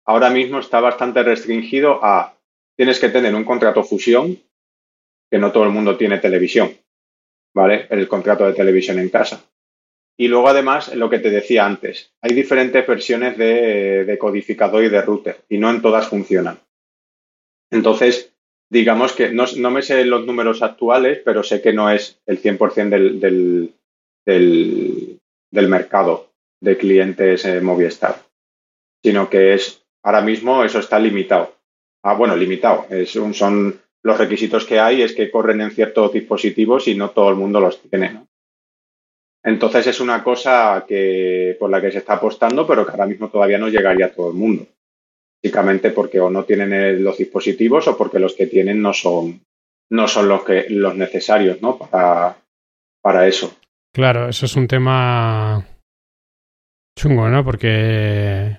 ahora 0.04 0.30
mismo 0.30 0.58
está 0.58 0.80
bastante 0.80 1.22
restringido 1.22 2.04
a 2.04 2.36
tienes 2.76 2.98
que 3.00 3.08
tener 3.08 3.34
un 3.34 3.44
contrato 3.44 3.82
fusión, 3.82 4.38
que 5.30 5.38
no 5.38 5.52
todo 5.52 5.64
el 5.64 5.70
mundo 5.70 5.96
tiene 5.96 6.18
televisión, 6.18 6.76
¿vale? 7.54 7.86
El 7.90 8.08
contrato 8.08 8.46
de 8.46 8.52
televisión 8.52 8.98
en 8.98 9.08
casa. 9.08 9.44
Y 10.18 10.28
luego, 10.28 10.48
además, 10.48 10.94
lo 10.94 11.08
que 11.08 11.18
te 11.18 11.30
decía 11.30 11.64
antes, 11.64 12.12
hay 12.20 12.34
diferentes 12.34 12.86
versiones 12.86 13.38
de, 13.38 14.16
codificador 14.20 14.84
y 14.84 14.90
de 14.90 15.00
router, 15.00 15.44
y 15.48 15.56
no 15.56 15.70
en 15.70 15.80
todas 15.80 16.08
funcionan. 16.08 16.58
Entonces, 17.70 18.34
digamos 18.70 19.14
que 19.14 19.30
no, 19.30 19.46
me 19.70 19.82
sé 19.82 20.04
los 20.04 20.26
números 20.26 20.60
actuales, 20.60 21.22
pero 21.24 21.42
sé 21.42 21.62
que 21.62 21.72
no 21.72 21.90
es 21.90 22.20
el 22.26 22.42
100% 22.42 22.90
del, 22.90 23.20
del, 23.20 23.74
del, 24.26 25.18
del 25.50 25.68
mercado 25.68 26.31
de 26.62 26.78
clientes 26.78 27.44
en 27.44 27.64
Movistar, 27.64 28.22
sino 29.02 29.28
que 29.28 29.54
es 29.54 29.84
ahora 30.02 30.22
mismo 30.22 30.64
eso 30.64 30.78
está 30.78 30.98
limitado. 30.98 31.56
Ah, 32.04 32.14
bueno, 32.14 32.36
limitado. 32.36 32.86
Es 32.88 33.10
son 33.10 33.80
los 34.02 34.18
requisitos 34.18 34.64
que 34.64 34.80
hay 34.80 35.02
es 35.02 35.12
que 35.12 35.30
corren 35.30 35.60
en 35.60 35.72
ciertos 35.72 36.12
dispositivos 36.12 36.88
y 36.88 36.94
no 36.94 37.10
todo 37.10 37.30
el 37.30 37.36
mundo 37.36 37.60
los 37.60 37.80
tiene. 37.82 38.20
Entonces 39.44 39.88
es 39.88 40.00
una 40.00 40.22
cosa 40.22 40.84
que 40.86 41.56
por 41.58 41.68
la 41.68 41.80
que 41.80 41.90
se 41.90 41.98
está 41.98 42.14
apostando, 42.14 42.66
pero 42.66 42.84
que 42.86 42.92
ahora 42.92 43.06
mismo 43.06 43.28
todavía 43.28 43.58
no 43.58 43.68
llegaría 43.68 44.06
a 44.06 44.12
todo 44.12 44.30
el 44.30 44.36
mundo. 44.36 44.66
Básicamente 45.42 45.90
porque 45.90 46.20
o 46.20 46.30
no 46.30 46.44
tienen 46.44 47.02
los 47.02 47.18
dispositivos 47.18 47.88
o 47.88 47.98
porque 47.98 48.20
los 48.20 48.34
que 48.34 48.46
tienen 48.46 48.80
no 48.80 48.92
son, 48.92 49.40
no 49.90 50.06
son 50.06 50.28
los, 50.28 50.44
que, 50.44 50.66
los 50.68 50.94
necesarios 50.94 51.58
para, 51.90 52.36
para 53.00 53.26
eso. 53.26 53.52
Claro, 53.92 54.28
eso 54.28 54.46
es 54.46 54.54
un 54.54 54.68
tema 54.68 55.66
Chungo, 56.96 57.28
¿no? 57.28 57.44
Porque 57.44 58.58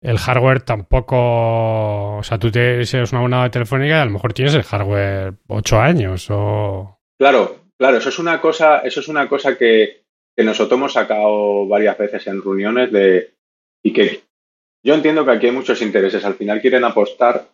el 0.00 0.18
hardware 0.18 0.62
tampoco. 0.62 2.18
O 2.18 2.22
sea, 2.22 2.38
tú 2.38 2.50
tienes 2.50 2.92
una 2.94 3.18
abonado 3.18 3.50
telefónica 3.50 4.00
a 4.00 4.04
lo 4.04 4.12
mejor 4.12 4.32
tienes 4.32 4.54
el 4.54 4.62
hardware 4.62 5.34
ocho 5.48 5.78
años 5.78 6.28
o. 6.30 6.98
Claro, 7.18 7.64
claro, 7.76 7.98
eso 7.98 8.08
es 8.08 8.18
una 8.18 8.40
cosa, 8.40 8.78
eso 8.80 9.00
es 9.00 9.08
una 9.08 9.28
cosa 9.28 9.58
que, 9.58 10.04
que 10.36 10.44
nosotros 10.44 10.78
hemos 10.78 10.92
sacado 10.92 11.66
varias 11.66 11.98
veces 11.98 12.26
en 12.28 12.42
reuniones 12.42 12.92
de. 12.92 13.34
y 13.82 13.92
que 13.92 14.22
yo 14.84 14.94
entiendo 14.94 15.24
que 15.24 15.32
aquí 15.32 15.46
hay 15.46 15.52
muchos 15.52 15.82
intereses. 15.82 16.24
Al 16.24 16.34
final 16.34 16.60
quieren 16.60 16.84
apostar. 16.84 17.48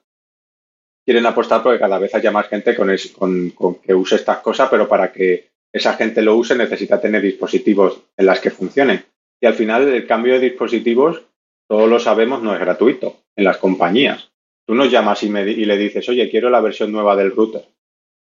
Quieren 1.07 1.27
apostar 1.27 1.63
porque 1.63 1.79
cada 1.79 1.99
vez 1.99 2.15
haya 2.15 2.31
más 2.31 2.49
gente 2.49 2.75
con, 2.75 2.91
con, 3.19 3.51
con 3.51 3.75
que 3.77 3.95
use 3.95 4.17
estas 4.17 4.39
cosas, 4.39 4.69
pero 4.71 4.89
para 4.89 5.13
que 5.13 5.51
esa 5.71 5.95
gente 5.95 6.23
lo 6.23 6.37
use 6.37 6.55
necesita 6.55 6.99
tener 6.99 7.21
dispositivos 7.21 8.01
en 8.17 8.27
las 8.27 8.41
que 8.41 8.51
funcionen. 8.51 9.05
Y 9.41 9.47
al 9.47 9.55
final 9.55 9.89
el 9.89 10.07
cambio 10.07 10.35
de 10.35 10.41
dispositivos, 10.41 11.23
todos 11.69 11.89
lo 11.89 11.99
sabemos, 11.99 12.43
no 12.43 12.55
es 12.55 12.61
gratuito 12.61 13.17
en 13.37 13.45
las 13.45 13.59
compañías. 13.59 14.31
Tú 14.67 14.75
no 14.75 14.87
llamas 14.87 15.23
y, 15.23 15.29
le 15.29 15.77
dices, 15.77 16.09
oye, 16.09 16.31
quiero 16.31 16.49
la 16.51 16.61
versión 16.61 16.91
nueva 16.93 17.17
del 17.17 17.33
router. 17.33 17.67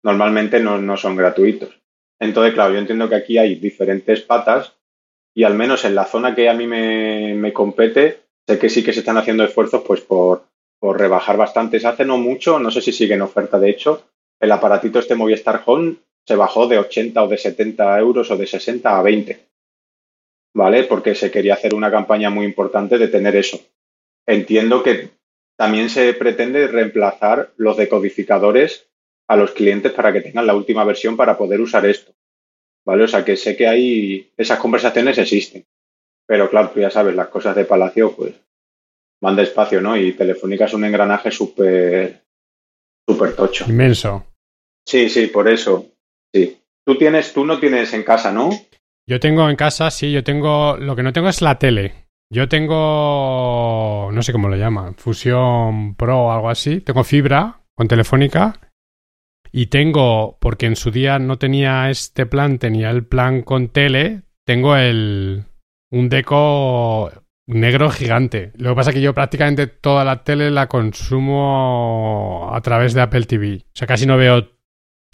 Normalmente 0.02 0.60
no, 0.60 0.96
son 0.96 1.16
gratuitos. 1.16 1.80
Entonces, 2.20 2.52
claro, 2.52 2.74
yo 2.74 2.78
entiendo 2.78 3.08
que 3.08 3.14
aquí 3.14 3.38
hay 3.38 3.54
diferentes 3.54 4.20
patas 4.20 4.76
y 5.34 5.44
al 5.44 5.54
menos 5.54 5.84
en 5.84 5.94
la 5.94 6.04
zona 6.04 6.34
que 6.34 6.48
a 6.48 6.54
mí 6.54 6.66
me, 6.66 7.34
me 7.34 7.52
compete, 7.52 8.20
sé 8.46 8.58
que 8.58 8.68
sí 8.68 8.84
que 8.84 8.92
se 8.92 9.00
están 9.00 9.16
haciendo 9.16 9.44
esfuerzos 9.44 9.82
pues 9.86 10.00
por, 10.02 10.44
por 10.78 10.98
rebajar 10.98 11.36
bastante. 11.36 11.84
Hace 11.84 12.04
no 12.04 12.18
mucho, 12.18 12.58
no 12.58 12.70
sé 12.70 12.82
si 12.82 12.92
sigue 12.92 13.14
en 13.14 13.22
oferta 13.22 13.58
de 13.58 13.70
hecho, 13.70 14.04
el 14.40 14.52
aparatito 14.52 14.98
este 14.98 15.14
Movistar 15.14 15.62
Home 15.64 15.96
se 16.26 16.36
bajó 16.36 16.66
de 16.66 16.78
80 16.78 17.22
o 17.22 17.28
de 17.28 17.38
70 17.38 17.98
euros 17.98 18.30
o 18.30 18.36
de 18.36 18.46
60 18.46 18.98
a 18.98 19.02
20. 19.02 19.46
¿Vale? 20.54 20.84
Porque 20.84 21.14
se 21.14 21.30
quería 21.30 21.54
hacer 21.54 21.74
una 21.74 21.90
campaña 21.90 22.30
muy 22.30 22.46
importante 22.46 22.96
de 22.98 23.08
tener 23.08 23.34
eso. 23.34 23.60
Entiendo 24.26 24.82
que 24.82 25.10
también 25.56 25.90
se 25.90 26.12
pretende 26.14 26.66
reemplazar 26.68 27.52
los 27.56 27.76
decodificadores 27.76 28.88
a 29.28 29.36
los 29.36 29.52
clientes 29.52 29.92
para 29.92 30.12
que 30.12 30.20
tengan 30.20 30.46
la 30.46 30.54
última 30.54 30.84
versión 30.84 31.16
para 31.16 31.36
poder 31.36 31.60
usar 31.60 31.86
esto. 31.86 32.12
¿Vale? 32.86 33.04
O 33.04 33.08
sea 33.08 33.24
que 33.24 33.36
sé 33.36 33.56
que 33.56 33.66
hay 33.66 34.30
esas 34.36 34.58
conversaciones 34.58 35.18
existen. 35.18 35.64
Pero 36.26 36.48
claro, 36.48 36.70
tú 36.70 36.80
ya 36.80 36.90
sabes, 36.90 37.14
las 37.14 37.28
cosas 37.28 37.56
de 37.56 37.64
Palacio 37.64 38.14
pues 38.14 38.34
van 39.20 39.36
despacio, 39.36 39.80
¿no? 39.80 39.96
Y 39.96 40.12
Telefónica 40.12 40.66
es 40.66 40.74
un 40.74 40.84
engranaje 40.84 41.30
súper 41.30 42.22
súper 43.08 43.34
tocho. 43.34 43.64
Inmenso. 43.68 44.26
Sí, 44.86 45.08
sí, 45.08 45.26
por 45.28 45.48
eso. 45.48 45.86
Sí. 46.32 46.58
Tú 46.84 46.96
tienes, 46.96 47.32
tú 47.32 47.44
no 47.46 47.58
tienes 47.58 47.92
en 47.94 48.02
casa, 48.02 48.30
¿no? 48.32 48.50
Yo 49.06 49.20
tengo 49.20 49.48
en 49.50 49.56
casa, 49.56 49.90
sí, 49.90 50.12
yo 50.12 50.24
tengo. 50.24 50.76
Lo 50.78 50.96
que 50.96 51.02
no 51.02 51.12
tengo 51.12 51.28
es 51.28 51.42
la 51.42 51.58
tele. 51.58 52.06
Yo 52.30 52.48
tengo. 52.48 54.10
No 54.12 54.22
sé 54.22 54.32
cómo 54.32 54.48
lo 54.48 54.56
llaman. 54.56 54.94
Fusión 54.94 55.94
Pro 55.94 56.26
o 56.26 56.32
algo 56.32 56.48
así. 56.48 56.80
Tengo 56.80 57.04
fibra 57.04 57.60
con 57.74 57.86
Telefónica. 57.86 58.58
Y 59.52 59.66
tengo, 59.66 60.36
porque 60.40 60.66
en 60.66 60.74
su 60.74 60.90
día 60.90 61.18
no 61.18 61.38
tenía 61.38 61.88
este 61.90 62.26
plan, 62.26 62.58
tenía 62.58 62.90
el 62.90 63.06
plan 63.06 63.42
con 63.42 63.68
tele. 63.68 64.22
Tengo 64.44 64.76
el. 64.76 65.44
Un 65.90 66.08
deco 66.08 67.12
negro 67.46 67.90
gigante. 67.90 68.52
Lo 68.56 68.70
que 68.70 68.76
pasa 68.76 68.90
es 68.90 68.94
que 68.94 69.02
yo 69.02 69.14
prácticamente 69.14 69.66
toda 69.66 70.04
la 70.04 70.24
tele 70.24 70.50
la 70.50 70.66
consumo 70.66 72.50
a 72.52 72.60
través 72.62 72.94
de 72.94 73.02
Apple 73.02 73.26
TV. 73.26 73.64
O 73.64 73.70
sea, 73.74 73.86
casi 73.86 74.06
no 74.06 74.16
veo 74.16 74.53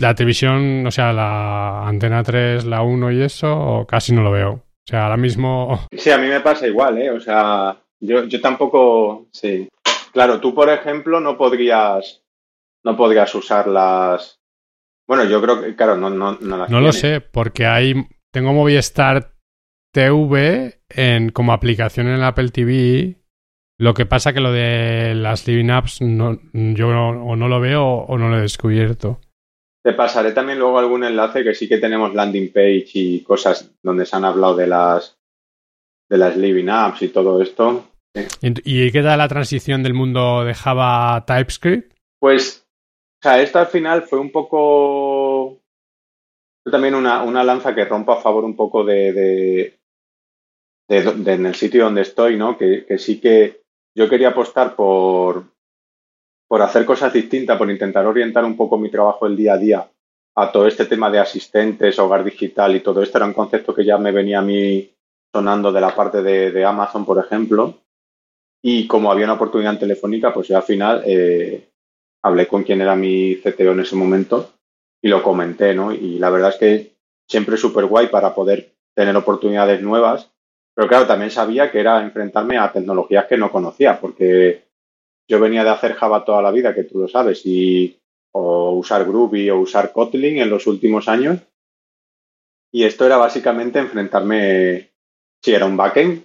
la 0.00 0.14
televisión, 0.14 0.86
o 0.86 0.90
sea, 0.90 1.12
la 1.12 1.86
antena 1.86 2.22
3, 2.22 2.64
la 2.64 2.82
1 2.82 3.12
y 3.12 3.22
eso, 3.22 3.84
casi 3.86 4.14
no 4.14 4.22
lo 4.22 4.32
veo. 4.32 4.52
O 4.52 4.86
sea, 4.86 5.04
ahora 5.04 5.16
mismo... 5.16 5.86
Sí, 5.96 6.10
a 6.10 6.18
mí 6.18 6.26
me 6.26 6.40
pasa 6.40 6.66
igual, 6.66 6.98
¿eh? 6.98 7.10
O 7.10 7.20
sea, 7.20 7.76
yo, 8.00 8.24
yo 8.24 8.40
tampoco... 8.40 9.28
Sí. 9.30 9.68
Claro, 10.12 10.40
tú, 10.40 10.54
por 10.54 10.70
ejemplo, 10.70 11.20
no 11.20 11.36
podrías... 11.36 12.22
No 12.82 12.96
podrías 12.96 13.34
usar 13.34 13.68
las... 13.68 14.40
Bueno, 15.06 15.24
yo 15.24 15.42
creo 15.42 15.60
que, 15.60 15.76
claro, 15.76 15.96
no, 15.96 16.08
no, 16.08 16.38
no 16.40 16.56
las 16.56 16.70
No 16.70 16.80
lo 16.80 16.92
sé, 16.92 17.20
porque 17.20 17.66
hay... 17.66 17.94
Tengo 18.32 18.54
Movistar 18.54 19.34
TV 19.92 20.80
en, 20.88 21.30
como 21.30 21.52
aplicación 21.52 22.06
en 22.06 22.14
el 22.14 22.24
Apple 22.24 22.48
TV. 22.48 23.16
Lo 23.76 23.92
que 23.92 24.06
pasa 24.06 24.32
que 24.32 24.40
lo 24.40 24.52
de 24.52 25.14
las 25.14 25.46
living 25.46 25.70
apps 25.70 26.00
no, 26.00 26.38
yo 26.52 26.88
o 26.88 27.36
no 27.36 27.48
lo 27.48 27.60
veo 27.60 27.84
o 27.84 28.18
no 28.18 28.28
lo 28.28 28.38
he 28.38 28.42
descubierto. 28.42 29.20
Te 29.82 29.94
pasaré 29.94 30.32
también 30.32 30.58
luego 30.58 30.78
algún 30.78 31.04
enlace 31.04 31.42
que 31.42 31.54
sí 31.54 31.68
que 31.68 31.78
tenemos 31.78 32.14
landing 32.14 32.52
page 32.52 32.90
y 32.94 33.22
cosas 33.22 33.70
donde 33.82 34.04
se 34.04 34.16
han 34.16 34.24
hablado 34.24 34.56
de 34.56 34.66
las 34.66 35.18
de 36.08 36.18
las 36.18 36.36
living 36.36 36.68
apps 36.68 37.02
y 37.02 37.08
todo 37.08 37.40
esto. 37.40 37.86
¿Y 38.42 38.90
qué 38.90 39.02
tal 39.02 39.18
la 39.18 39.28
transición 39.28 39.82
del 39.82 39.94
mundo 39.94 40.44
de 40.44 40.54
Java 40.54 41.14
a 41.14 41.24
TypeScript? 41.24 41.94
Pues, 42.18 42.66
o 43.22 43.22
sea, 43.22 43.40
esto 43.40 43.60
al 43.60 43.68
final 43.68 44.02
fue 44.02 44.18
un 44.18 44.32
poco 44.32 45.60
también 46.70 46.94
una, 46.94 47.22
una 47.22 47.44
lanza 47.44 47.74
que 47.74 47.84
rompo 47.84 48.12
a 48.12 48.20
favor 48.20 48.44
un 48.44 48.56
poco 48.56 48.84
de, 48.84 49.12
de, 49.12 49.78
en 50.88 51.46
el 51.46 51.54
sitio 51.54 51.84
donde 51.84 52.02
estoy, 52.02 52.36
¿no? 52.36 52.58
Que, 52.58 52.84
que, 52.84 52.98
sí 52.98 53.20
que 53.20 53.62
yo 53.96 54.08
quería 54.08 54.28
apostar 54.28 54.74
por, 54.74 55.44
por 56.50 56.62
hacer 56.62 56.84
cosas 56.84 57.12
distintas, 57.12 57.56
por 57.56 57.70
intentar 57.70 58.04
orientar 58.04 58.44
un 58.44 58.56
poco 58.56 58.76
mi 58.76 58.90
trabajo 58.90 59.24
el 59.24 59.36
día 59.36 59.52
a 59.52 59.58
día 59.58 59.88
a 60.34 60.50
todo 60.50 60.66
este 60.66 60.84
tema 60.84 61.08
de 61.08 61.20
asistentes, 61.20 61.96
hogar 62.00 62.24
digital 62.24 62.74
y 62.74 62.80
todo 62.80 63.04
esto 63.04 63.18
era 63.18 63.26
un 63.26 63.32
concepto 63.32 63.72
que 63.72 63.84
ya 63.84 63.98
me 63.98 64.10
venía 64.10 64.40
a 64.40 64.42
mí 64.42 64.90
sonando 65.32 65.70
de 65.70 65.80
la 65.80 65.94
parte 65.94 66.22
de, 66.22 66.64
Amazon, 66.64 67.04
por 67.04 67.24
ejemplo. 67.24 67.78
Y 68.62 68.88
como 68.88 69.12
había 69.12 69.26
una 69.26 69.34
oportunidad 69.34 69.78
Telefónica, 69.78 70.34
pues 70.34 70.48
yo 70.48 70.56
al 70.56 70.64
final 70.64 71.04
eh, 71.06 71.70
hablé 72.24 72.48
con 72.48 72.64
quien 72.64 72.80
era 72.80 72.96
mi 72.96 73.36
CTO 73.36 73.70
en 73.70 73.80
ese 73.80 73.94
momento 73.94 74.54
y 75.00 75.06
lo 75.06 75.22
comenté, 75.22 75.72
¿no? 75.72 75.92
Y 75.92 76.18
la 76.18 76.30
verdad 76.30 76.50
es 76.50 76.56
que 76.56 76.96
siempre 77.28 77.54
es 77.54 77.60
súper 77.60 77.86
guay 77.86 78.08
para 78.08 78.34
poder 78.34 78.72
tener 78.96 79.16
oportunidades 79.16 79.82
nuevas 79.82 80.28
pero 80.80 80.88
claro, 80.88 81.06
también 81.06 81.30
sabía 81.30 81.70
que 81.70 81.80
era 81.80 82.00
enfrentarme 82.02 82.56
a 82.56 82.72
tecnologías 82.72 83.26
que 83.26 83.36
no 83.36 83.50
conocía, 83.50 84.00
porque 84.00 84.69
yo 85.30 85.38
venía 85.38 85.62
de 85.62 85.70
hacer 85.70 85.94
Java 85.94 86.24
toda 86.24 86.42
la 86.42 86.50
vida, 86.50 86.74
que 86.74 86.84
tú 86.84 86.98
lo 86.98 87.08
sabes, 87.08 87.46
y 87.46 87.96
o 88.32 88.72
usar 88.72 89.04
Groovy 89.04 89.48
o 89.50 89.60
usar 89.60 89.92
Kotlin 89.92 90.38
en 90.38 90.50
los 90.50 90.66
últimos 90.66 91.08
años. 91.08 91.38
Y 92.72 92.84
esto 92.84 93.06
era 93.06 93.16
básicamente 93.16 93.78
enfrentarme, 93.78 94.90
sí, 95.42 95.52
era 95.52 95.66
un 95.66 95.76
backend, 95.76 96.24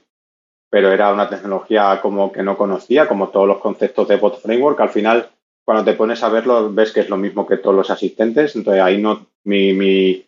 pero 0.69 0.91
era 0.91 1.13
una 1.13 1.29
tecnología 1.29 1.99
como 2.01 2.31
que 2.31 2.43
no 2.43 2.57
conocía, 2.57 3.07
como 3.07 3.29
todos 3.29 3.47
los 3.47 3.59
conceptos 3.59 4.07
de 4.07 4.17
bot 4.17 4.41
framework. 4.41 4.79
Al 4.81 4.89
final, 4.89 5.29
cuando 5.63 5.85
te 5.85 5.93
pones 5.93 6.21
a 6.23 6.29
verlo, 6.29 6.73
ves 6.73 6.91
que 6.91 7.01
es 7.01 7.09
lo 7.09 7.17
mismo 7.17 7.47
que 7.47 7.57
todos 7.57 7.75
los 7.75 7.89
asistentes. 7.89 8.55
Entonces 8.55 8.83
ahí 8.83 8.99
no, 8.99 9.27
mi, 9.43 9.73
mi, 9.73 10.25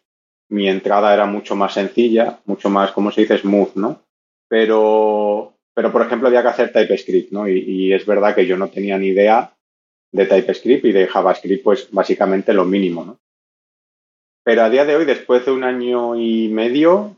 mi 0.49 0.69
entrada 0.69 1.13
era 1.13 1.25
mucho 1.25 1.55
más 1.55 1.73
sencilla, 1.73 2.39
mucho 2.45 2.69
más, 2.69 2.91
como 2.91 3.11
se 3.11 3.21
dice, 3.21 3.39
smooth, 3.39 3.75
¿no? 3.75 4.01
pero, 4.47 5.56
pero 5.77 5.91
por 5.91 6.01
ejemplo 6.01 6.27
había 6.27 6.41
que 6.41 6.47
hacer 6.47 6.73
TypeScript, 6.73 7.31
¿no? 7.31 7.47
Y, 7.47 7.93
es 7.93 8.03
verdad 8.07 8.33
que 8.33 8.47
yo 8.47 8.57
no 8.57 8.67
tenía 8.67 8.97
ni 8.97 9.09
idea 9.09 9.53
de 10.11 10.25
TypeScript 10.25 10.83
y 10.85 10.91
de 10.91 11.05
JavaScript, 11.05 11.63
pues 11.63 11.91
básicamente 11.91 12.51
lo 12.51 12.65
mínimo, 12.65 13.05
¿no? 13.05 13.19
Pero 14.43 14.63
a 14.63 14.71
día 14.71 14.85
de 14.85 14.95
hoy, 14.95 15.05
después 15.05 15.45
de 15.45 15.51
un 15.51 15.63
año 15.63 16.15
y 16.15 16.47
medio, 16.47 17.15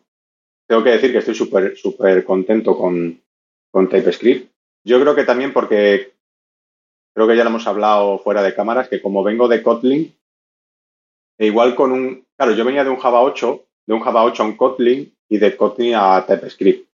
tengo 0.67 0.83
que 0.83 0.89
decir 0.89 1.13
que 1.13 1.19
estoy 1.19 1.35
súper, 1.35 1.77
súper 1.77 2.25
contento 2.25 2.77
con, 2.77 3.21
con 3.71 3.87
TypeScript. 3.87 4.51
Yo 4.83 4.99
creo 4.99 5.15
que 5.15 5.23
también 5.23 5.53
porque 5.53 6.11
creo 7.15 7.29
que 7.29 7.37
ya 7.37 7.45
lo 7.45 7.51
hemos 7.51 7.65
hablado 7.65 8.19
fuera 8.19 8.43
de 8.43 8.53
cámaras, 8.53 8.89
que 8.89 9.01
como 9.01 9.23
vengo 9.23 9.47
de 9.47 9.63
Kotlin, 9.63 10.13
e 11.37 11.45
igual 11.45 11.75
con 11.75 11.93
un, 11.93 12.25
claro, 12.35 12.51
yo 12.51 12.65
venía 12.65 12.83
de 12.83 12.89
un 12.89 12.97
Java 12.97 13.21
8, 13.21 13.65
de 13.87 13.93
un 13.93 14.01
Java 14.01 14.25
8 14.25 14.43
a 14.43 14.45
un 14.47 14.57
Kotlin 14.57 15.15
y 15.29 15.37
de 15.37 15.55
Kotlin 15.55 15.95
a 15.95 16.25
TypeScript. 16.27 16.88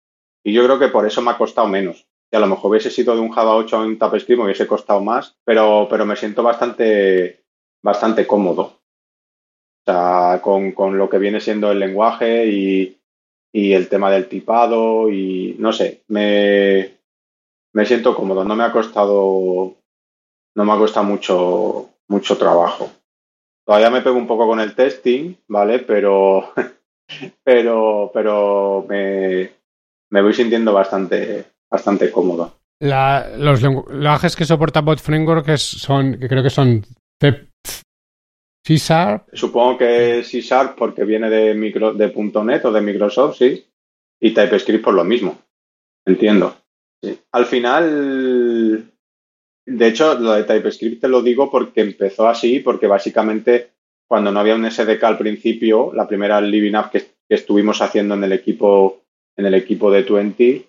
Y 0.44 0.52
yo 0.52 0.64
creo 0.64 0.78
que 0.78 0.88
por 0.88 1.07
eso 1.07 1.22
me 1.22 1.30
ha 1.30 1.38
costado 1.38 1.66
menos. 1.66 2.07
Y 2.30 2.37
a 2.37 2.40
lo 2.40 2.46
mejor 2.46 2.70
hubiese 2.70 2.90
sido 2.90 3.14
de 3.14 3.20
un 3.20 3.30
Java 3.30 3.57
8 3.57 3.76
a 3.76 3.80
un 3.80 3.98
TypeScript 3.98 4.38
me 4.38 4.44
hubiese 4.44 4.66
costado 4.66 5.00
más, 5.00 5.37
pero, 5.44 5.87
pero 5.88 6.04
me 6.04 6.16
siento 6.16 6.42
bastante, 6.42 7.44
bastante 7.83 8.26
cómodo. 8.26 8.62
O 8.62 9.85
sea, 9.87 10.40
con, 10.42 10.72
con 10.72 10.98
lo 10.98 11.09
que 11.09 11.18
viene 11.18 11.40
siendo 11.40 11.70
el 11.70 11.78
lenguaje 11.78 12.46
y, 12.46 12.98
y 13.52 13.72
el 13.72 13.88
tema 13.88 14.11
del 14.11 14.28
tipado 14.28 15.09
y 15.11 15.57
no 15.59 15.72
sé, 15.72 16.02
me, 16.09 16.98
me 17.72 17.87
siento 17.87 18.14
cómodo. 18.14 18.44
No 18.44 18.57
me 18.57 18.64
ha 18.64 18.72
costado, 18.72 19.74
no 20.57 20.64
me 20.64 20.72
ha 20.72 20.76
costado 20.76 21.07
mucho, 21.07 21.90
mucho 22.09 22.37
trabajo. 22.37 22.90
Todavía 23.64 23.90
me 23.90 24.02
pego 24.02 24.16
un 24.16 24.26
poco 24.26 24.46
con 24.46 24.61
el 24.61 24.74
testing, 24.74 25.37
¿vale? 25.48 25.78
Pero, 25.78 26.52
pero, 27.44 28.11
pero 28.12 28.85
me, 28.88 29.50
me 30.14 30.22
voy 30.22 30.33
sintiendo 30.33 30.72
bastante, 30.72 31.44
bastante 31.68 32.12
cómodo. 32.12 32.61
los 32.79 33.61
lenguajes 33.61 34.37
que 34.37 34.44
soporta 34.44 34.81
Bot 34.81 35.00
Framework 35.00 35.57
son, 35.57 36.20
que 36.20 36.29
creo 36.29 36.40
que 36.40 36.50
son 36.50 36.85
C 37.20 38.77
Sharp. 38.77 39.27
Supongo 39.33 39.79
que 39.79 40.22
C 40.22 40.40
Sharp 40.40 40.79
porque 40.79 41.05
viene 41.05 41.29
de, 41.29 41.55
micro, 41.55 41.94
de 41.94 42.14
.NET 42.44 42.64
o 42.64 42.70
de 42.70 42.81
Microsoft, 42.81 43.38
sí. 43.38 43.66
Y 44.20 44.33
TypeScript 44.33 44.85
por 44.85 44.94
lo 44.94 45.03
mismo. 45.03 45.37
Entiendo. 46.07 46.59
Al 47.33 47.46
final, 47.46 48.92
de 49.66 49.87
hecho, 49.88 50.14
lo 50.14 50.35
de 50.35 50.44
TypeScript 50.44 51.00
te 51.00 51.09
lo 51.09 51.22
digo 51.22 51.50
porque 51.50 51.81
empezó 51.81 52.29
así, 52.29 52.61
porque 52.61 52.87
básicamente 52.87 53.72
cuando 54.09 54.31
no 54.31 54.38
había 54.38 54.55
un 54.55 54.70
SDK 54.70 55.03
al 55.03 55.18
principio, 55.18 55.92
la 55.92 56.07
primera 56.07 56.40
Living 56.40 56.74
App 56.74 56.92
que, 56.92 57.00
que 57.00 57.35
estuvimos 57.35 57.83
haciendo 57.83 58.14
en 58.14 58.22
el 58.22 58.33
equipo 58.33 59.04
en 59.37 59.47
el 59.47 59.55
equipo 59.55 59.90
de 59.90 60.03
Twenty, 60.03 60.66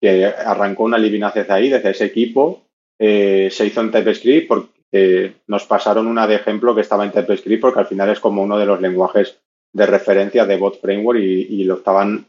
que 0.00 0.26
arrancó 0.26 0.84
una 0.84 0.98
living 0.98 1.22
desde 1.34 1.52
ahí, 1.52 1.68
desde 1.68 1.90
ese 1.90 2.04
equipo. 2.06 2.62
Eh, 2.98 3.48
se 3.50 3.66
hizo 3.66 3.80
en 3.80 3.90
TypeScript 3.90 4.48
porque 4.48 5.34
nos 5.46 5.64
pasaron 5.66 6.06
una 6.06 6.26
de 6.26 6.36
ejemplo 6.36 6.74
que 6.74 6.80
estaba 6.80 7.04
en 7.04 7.12
TypeScript 7.12 7.60
porque 7.60 7.80
al 7.80 7.86
final 7.86 8.10
es 8.10 8.20
como 8.20 8.42
uno 8.42 8.58
de 8.58 8.66
los 8.66 8.80
lenguajes 8.80 9.38
de 9.72 9.86
referencia 9.86 10.46
de 10.46 10.56
Bot 10.56 10.80
Framework 10.80 11.20
y, 11.20 11.64
lo, 11.64 11.74
estaban, 11.74 12.26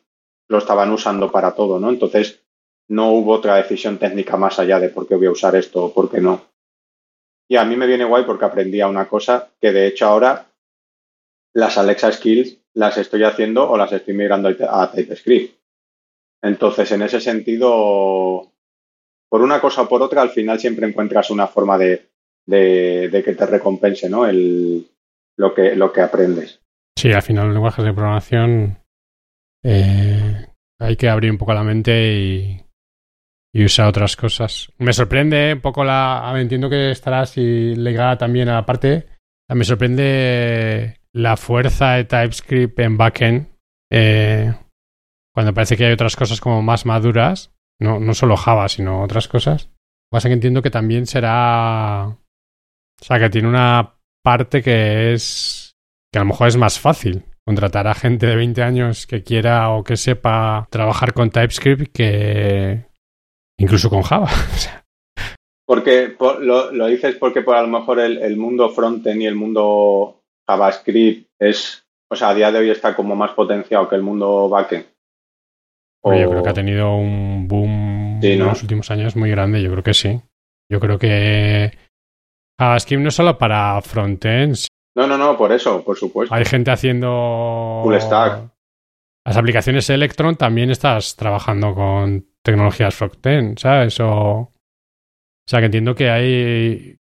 lo 0.47 0.57
estaban 0.57 0.91
usando 0.91 1.31
para 1.31 1.53
todo, 1.53 1.79
¿no? 1.79 1.89
Entonces 1.89 2.43
no 2.89 3.11
hubo 3.11 3.33
otra 3.33 3.55
decisión 3.55 3.97
técnica 3.97 4.35
más 4.35 4.59
allá 4.59 4.79
de 4.79 4.89
por 4.89 5.07
qué 5.07 5.15
voy 5.15 5.27
a 5.27 5.31
usar 5.31 5.55
esto 5.55 5.85
o 5.85 5.93
por 5.93 6.09
qué 6.11 6.21
no. 6.21 6.41
Y 7.47 7.55
a 7.55 7.65
mí 7.65 7.75
me 7.75 7.87
viene 7.87 8.05
guay 8.05 8.25
porque 8.25 8.45
aprendí 8.45 8.81
una 8.81 9.07
cosa 9.07 9.49
que 9.59 9.71
de 9.71 9.87
hecho 9.87 10.05
ahora 10.05 10.47
las 11.53 11.77
Alexa 11.77 12.11
Skills 12.11 12.57
las 12.73 12.97
estoy 12.97 13.23
haciendo 13.23 13.69
o 13.69 13.77
las 13.77 13.91
estoy 13.91 14.13
migrando 14.13 14.49
a 14.69 14.91
TypeScript. 14.91 15.58
Entonces, 16.41 16.91
en 16.91 17.01
ese 17.01 17.19
sentido, 17.19 18.51
por 19.29 19.41
una 19.41 19.59
cosa 19.59 19.83
o 19.83 19.89
por 19.89 20.01
otra, 20.01 20.21
al 20.21 20.29
final 20.29 20.59
siempre 20.59 20.87
encuentras 20.87 21.29
una 21.29 21.47
forma 21.47 21.77
de, 21.77 22.09
de, 22.45 23.21
que 23.23 23.35
te 23.35 23.45
recompense 23.45 24.09
¿no? 24.09 24.25
El, 24.25 24.87
lo, 25.37 25.53
que, 25.53 25.75
lo 25.75 25.91
que 25.91 26.01
aprendes. 26.01 26.61
Sí, 26.97 27.11
al 27.11 27.21
final 27.21 27.45
los 27.45 27.53
lenguajes 27.53 27.85
de 27.85 27.93
programación 27.93 28.79
eh, 29.63 30.47
hay 30.79 30.95
que 30.95 31.09
abrir 31.09 31.31
un 31.31 31.37
poco 31.37 31.53
la 31.53 31.63
mente 31.63 32.13
y, 32.13 32.61
y 33.53 33.65
usar 33.65 33.87
otras 33.87 34.15
cosas. 34.15 34.71
Me 34.77 34.93
sorprende 34.93 35.53
un 35.53 35.61
poco 35.61 35.83
la... 35.83 36.33
Entiendo 36.35 36.69
que 36.69 36.91
estarás 36.91 37.37
y 37.37 37.75
ligada 37.75 38.17
también 38.17 38.49
a 38.49 38.55
la 38.55 38.65
parte... 38.65 39.07
Me 39.51 39.63
sorprende 39.63 40.99
la 41.11 41.35
fuerza 41.35 41.93
de 41.93 42.03
TypeScript 42.03 42.77
en 42.79 42.97
backend 42.97 43.47
eh, 43.91 44.53
cuando 45.39 45.53
parece 45.53 45.77
que 45.77 45.85
hay 45.85 45.93
otras 45.93 46.17
cosas 46.17 46.41
como 46.41 46.61
más 46.61 46.85
maduras, 46.85 47.53
no, 47.79 47.97
no 47.97 48.13
solo 48.13 48.35
Java, 48.35 48.67
sino 48.67 49.01
otras 49.01 49.29
cosas. 49.29 49.69
Pasa 50.11 50.27
que 50.27 50.33
entiendo 50.33 50.61
que 50.61 50.69
también 50.69 51.05
será 51.05 52.17
o 53.01 53.05
sea, 53.05 53.19
que 53.19 53.29
tiene 53.29 53.47
una 53.47 53.95
parte 54.21 54.61
que 54.61 55.13
es. 55.13 55.77
que 56.11 56.19
a 56.19 56.23
lo 56.23 56.27
mejor 56.27 56.49
es 56.49 56.57
más 56.57 56.77
fácil 56.77 57.23
contratar 57.45 57.87
a 57.87 57.95
gente 57.95 58.27
de 58.27 58.35
20 58.35 58.61
años 58.61 59.07
que 59.07 59.23
quiera 59.23 59.69
o 59.69 59.81
que 59.85 59.95
sepa 59.95 60.67
trabajar 60.71 61.13
con 61.13 61.29
TypeScript 61.29 61.93
que. 61.93 62.85
incluso 63.57 63.89
con 63.89 64.01
Java. 64.01 64.27
porque 65.65 66.17
lo, 66.19 66.69
lo, 66.73 66.87
dices 66.87 67.15
porque 67.15 67.43
por 67.43 67.55
a 67.55 67.61
lo 67.61 67.69
mejor 67.69 68.01
el, 68.01 68.17
el 68.17 68.35
mundo 68.35 68.71
frontend 68.71 69.21
y 69.21 69.25
el 69.25 69.35
mundo 69.35 70.19
JavaScript 70.49 71.29
es. 71.39 71.85
O 72.11 72.15
sea, 72.17 72.27
a 72.29 72.35
día 72.35 72.51
de 72.51 72.59
hoy 72.59 72.71
está 72.71 72.93
como 72.93 73.15
más 73.15 73.31
potenciado 73.31 73.87
que 73.87 73.95
el 73.95 74.01
mundo 74.01 74.49
backend. 74.49 74.85
Yo 76.03 76.29
creo 76.29 76.43
que 76.43 76.49
ha 76.49 76.53
tenido 76.53 76.95
un 76.95 77.47
boom 77.47 78.19
en 78.21 78.39
los 78.39 78.61
últimos 78.61 78.89
años 78.91 79.15
muy 79.15 79.29
grande, 79.29 79.61
yo 79.61 79.71
creo 79.71 79.83
que 79.83 79.93
sí. 79.93 80.21
Yo 80.71 80.79
creo 80.79 80.97
que 80.97 81.77
JavaScript 82.59 83.01
no 83.01 83.09
es 83.09 83.15
solo 83.15 83.37
para 83.37 83.81
frontends. 83.81 84.67
No, 84.95 85.07
no, 85.07 85.17
no, 85.17 85.37
por 85.37 85.51
eso, 85.51 85.83
por 85.83 85.97
supuesto. 85.97 86.33
Hay 86.33 86.45
gente 86.45 86.71
haciendo. 86.71 87.81
Full 87.83 87.95
stack. 87.95 88.51
Las 89.25 89.37
aplicaciones 89.37 89.89
Electron 89.89 90.35
también 90.35 90.71
estás 90.71 91.15
trabajando 91.15 91.73
con 91.73 92.27
tecnologías 92.43 92.95
frontend, 92.95 93.59
¿sabes? 93.59 93.99
O, 93.99 94.09
o 94.09 94.53
sea, 95.47 95.59
que 95.59 95.65
entiendo 95.65 95.95
que 95.95 96.09
hay 96.09 96.97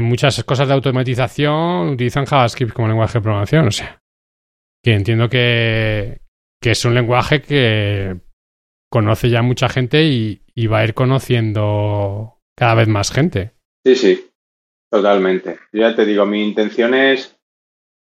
muchas 0.00 0.42
cosas 0.44 0.68
de 0.68 0.74
automatización 0.74 1.90
utilizan 1.90 2.26
JavaScript 2.26 2.72
como 2.72 2.88
lenguaje 2.88 3.18
de 3.18 3.22
programación, 3.22 3.68
o 3.68 3.70
sea, 3.70 3.98
que 4.82 4.94
entiendo 4.94 5.28
que, 5.28 6.20
que 6.60 6.70
es 6.72 6.84
un 6.84 6.94
lenguaje 6.94 7.40
que 7.40 8.20
conoce 8.94 9.28
ya 9.28 9.42
mucha 9.42 9.68
gente 9.68 10.04
y, 10.04 10.66
va 10.68 10.78
a 10.78 10.84
ir 10.84 10.94
conociendo 10.94 12.38
cada 12.54 12.76
vez 12.76 12.86
más 12.86 13.10
gente. 13.10 13.50
Sí, 13.84 13.96
sí. 13.96 14.30
Totalmente. 14.88 15.58
ya 15.72 15.96
te 15.96 16.06
digo, 16.06 16.24
mi 16.24 16.44
intención 16.44 16.94
es 16.94 17.36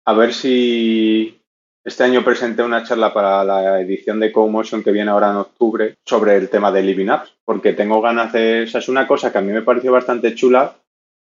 a 0.04 0.14
ver 0.14 0.34
si 0.34 1.40
este 1.84 2.02
año 2.02 2.24
presenté 2.24 2.64
una 2.64 2.82
charla 2.82 3.14
para 3.14 3.44
la 3.44 3.80
edición 3.80 4.18
de 4.18 4.32
CoMotion 4.32 4.82
que 4.82 4.90
viene 4.90 5.12
ahora 5.12 5.30
en 5.30 5.36
octubre 5.36 5.94
sobre 6.04 6.34
el 6.34 6.48
tema 6.48 6.72
de 6.72 6.82
Living 6.82 7.06
Apps, 7.06 7.36
porque 7.44 7.72
tengo 7.72 8.00
ganas 8.00 8.32
de... 8.32 8.64
Esa 8.64 8.80
es 8.80 8.88
una 8.88 9.06
cosa 9.06 9.30
que 9.30 9.38
a 9.38 9.42
mí 9.42 9.52
me 9.52 9.62
pareció 9.62 9.92
bastante 9.92 10.34
chula 10.34 10.74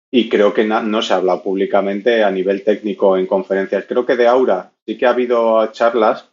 y 0.09 0.29
creo 0.29 0.53
que 0.53 0.63
no 0.63 1.01
se 1.01 1.13
ha 1.13 1.17
hablado 1.17 1.43
públicamente 1.43 2.23
a 2.23 2.31
nivel 2.31 2.63
técnico 2.63 3.17
en 3.17 3.27
conferencias. 3.27 3.83
Creo 3.89 4.05
que 4.05 4.15
de 4.15 4.27
Aura 4.27 4.71
sí 4.85 4.97
que 4.97 5.05
ha 5.05 5.09
habido 5.09 5.67
charlas. 5.73 6.29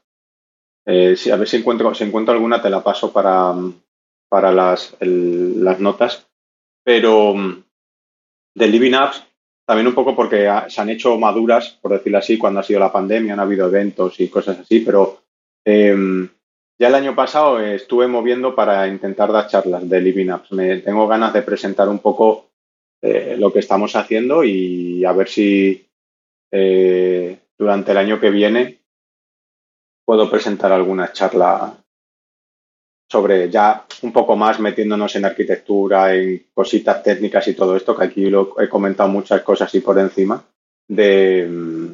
Eh, 0.86 1.16
a 1.32 1.36
ver 1.36 1.48
si 1.48 1.56
encuentro, 1.56 1.94
si 1.94 2.04
encuentro 2.04 2.32
alguna, 2.32 2.62
te 2.62 2.70
la 2.70 2.82
paso 2.82 3.12
para, 3.12 3.52
para 4.28 4.52
las, 4.52 4.96
las 5.00 5.80
notas. 5.80 6.26
Pero 6.84 7.34
de 8.54 8.66
Living 8.68 8.94
Apps, 8.94 9.22
también 9.66 9.88
un 9.88 9.94
poco 9.94 10.14
porque 10.14 10.48
se 10.68 10.80
han 10.80 10.90
hecho 10.90 11.18
maduras, 11.18 11.76
por 11.82 11.92
decirlo 11.92 12.18
así, 12.18 12.38
cuando 12.38 12.60
ha 12.60 12.62
sido 12.62 12.80
la 12.80 12.92
pandemia, 12.92 13.34
han 13.34 13.40
habido 13.40 13.66
eventos 13.66 14.20
y 14.20 14.28
cosas 14.28 14.60
así, 14.60 14.80
pero 14.80 15.22
em, 15.64 16.28
ya 16.78 16.88
el 16.88 16.94
año 16.94 17.16
pasado 17.16 17.60
estuve 17.60 18.06
moviendo 18.06 18.54
para 18.54 18.86
intentar 18.86 19.32
dar 19.32 19.48
charlas 19.48 19.88
de 19.88 20.00
Living 20.00 20.28
Apps. 20.28 20.52
Me, 20.52 20.78
tengo 20.78 21.08
ganas 21.08 21.32
de 21.32 21.42
presentar 21.42 21.88
un 21.88 21.98
poco 21.98 22.46
eh, 23.02 23.36
lo 23.38 23.52
que 23.52 23.58
estamos 23.58 23.96
haciendo 23.96 24.44
y 24.44 25.04
a 25.04 25.12
ver 25.12 25.28
si 25.28 25.86
eh, 26.52 27.38
durante 27.58 27.90
el 27.90 27.98
año 27.98 28.20
que 28.20 28.30
viene 28.30 28.78
puedo 30.06 30.30
presentar 30.30 30.72
alguna 30.72 31.12
charla 31.12 31.76
sobre 33.10 33.50
ya 33.50 33.84
un 34.02 34.12
poco 34.12 34.36
más 34.36 34.58
metiéndonos 34.60 35.14
en 35.16 35.24
arquitectura, 35.24 36.14
en 36.14 36.46
cositas 36.54 37.02
técnicas 37.02 37.46
y 37.48 37.54
todo 37.54 37.76
esto, 37.76 37.96
que 37.96 38.04
aquí 38.04 38.30
lo 38.30 38.60
he 38.60 38.68
comentado 38.68 39.08
muchas 39.08 39.42
cosas 39.42 39.74
y 39.74 39.80
por 39.80 39.98
encima, 39.98 40.42
de, 40.88 41.46
mm, 41.48 41.85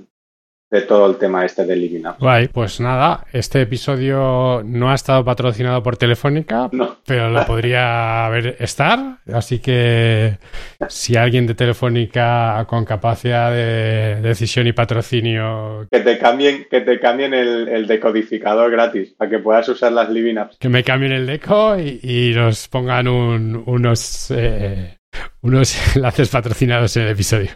de 0.72 0.80
todo 0.80 1.06
el 1.06 1.16
tema 1.16 1.44
este 1.44 1.66
de 1.66 1.76
Living 1.76 2.04
Guay, 2.18 2.48
pues 2.48 2.80
nada, 2.80 3.26
este 3.30 3.60
episodio 3.60 4.62
no 4.64 4.90
ha 4.90 4.94
estado 4.94 5.22
patrocinado 5.22 5.82
por 5.82 5.98
Telefónica, 5.98 6.70
pero 7.04 7.28
lo 7.28 7.44
podría 7.44 8.24
haber 8.24 8.56
estar, 8.58 9.18
así 9.30 9.58
que 9.58 10.38
si 10.88 11.14
alguien 11.14 11.46
de 11.46 11.54
Telefónica 11.54 12.64
con 12.66 12.86
capacidad 12.86 13.52
de 13.52 14.22
decisión 14.22 14.66
y 14.66 14.72
patrocinio... 14.72 15.86
Que 15.90 16.00
te 16.00 16.16
cambien, 16.16 16.66
que 16.70 16.80
te 16.80 16.98
cambien 16.98 17.34
el, 17.34 17.86
decodificador 17.86 18.70
gratis, 18.70 19.12
para 19.18 19.30
que 19.30 19.40
puedas 19.40 19.68
usar 19.68 19.92
las 19.92 20.08
Living 20.08 20.38
Apps. 20.38 20.56
Que 20.56 20.70
me 20.70 20.82
cambien 20.82 21.12
el 21.12 21.26
deco 21.26 21.76
y, 21.78 22.32
nos 22.34 22.68
pongan 22.68 23.08
unos, 23.08 24.30
eh, 24.30 24.96
unos 25.42 25.76
enlaces 25.96 26.30
patrocinados 26.30 26.96
en 26.96 27.02
el 27.02 27.10
episodio. 27.10 27.50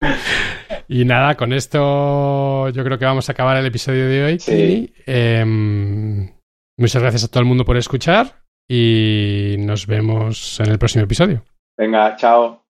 Y 0.92 1.06
nada, 1.06 1.36
con 1.36 1.54
esto 1.54 2.68
yo 2.68 2.84
creo 2.84 2.98
que 2.98 3.06
vamos 3.06 3.26
a 3.26 3.32
acabar 3.32 3.56
el 3.56 3.64
episodio 3.64 4.06
de 4.08 4.24
hoy. 4.24 4.38
Sí. 4.38 4.92
Em, 5.06 6.28
muchas 6.76 7.00
gracias 7.00 7.24
a 7.24 7.28
todo 7.28 7.40
el 7.40 7.46
mundo 7.46 7.64
por 7.64 7.78
escuchar 7.78 8.42
y 8.68 9.56
nos 9.60 9.86
vemos 9.86 10.60
en 10.60 10.70
el 10.70 10.78
próximo 10.78 11.04
episodio. 11.04 11.44
Venga, 11.78 12.14
chao. 12.16 12.62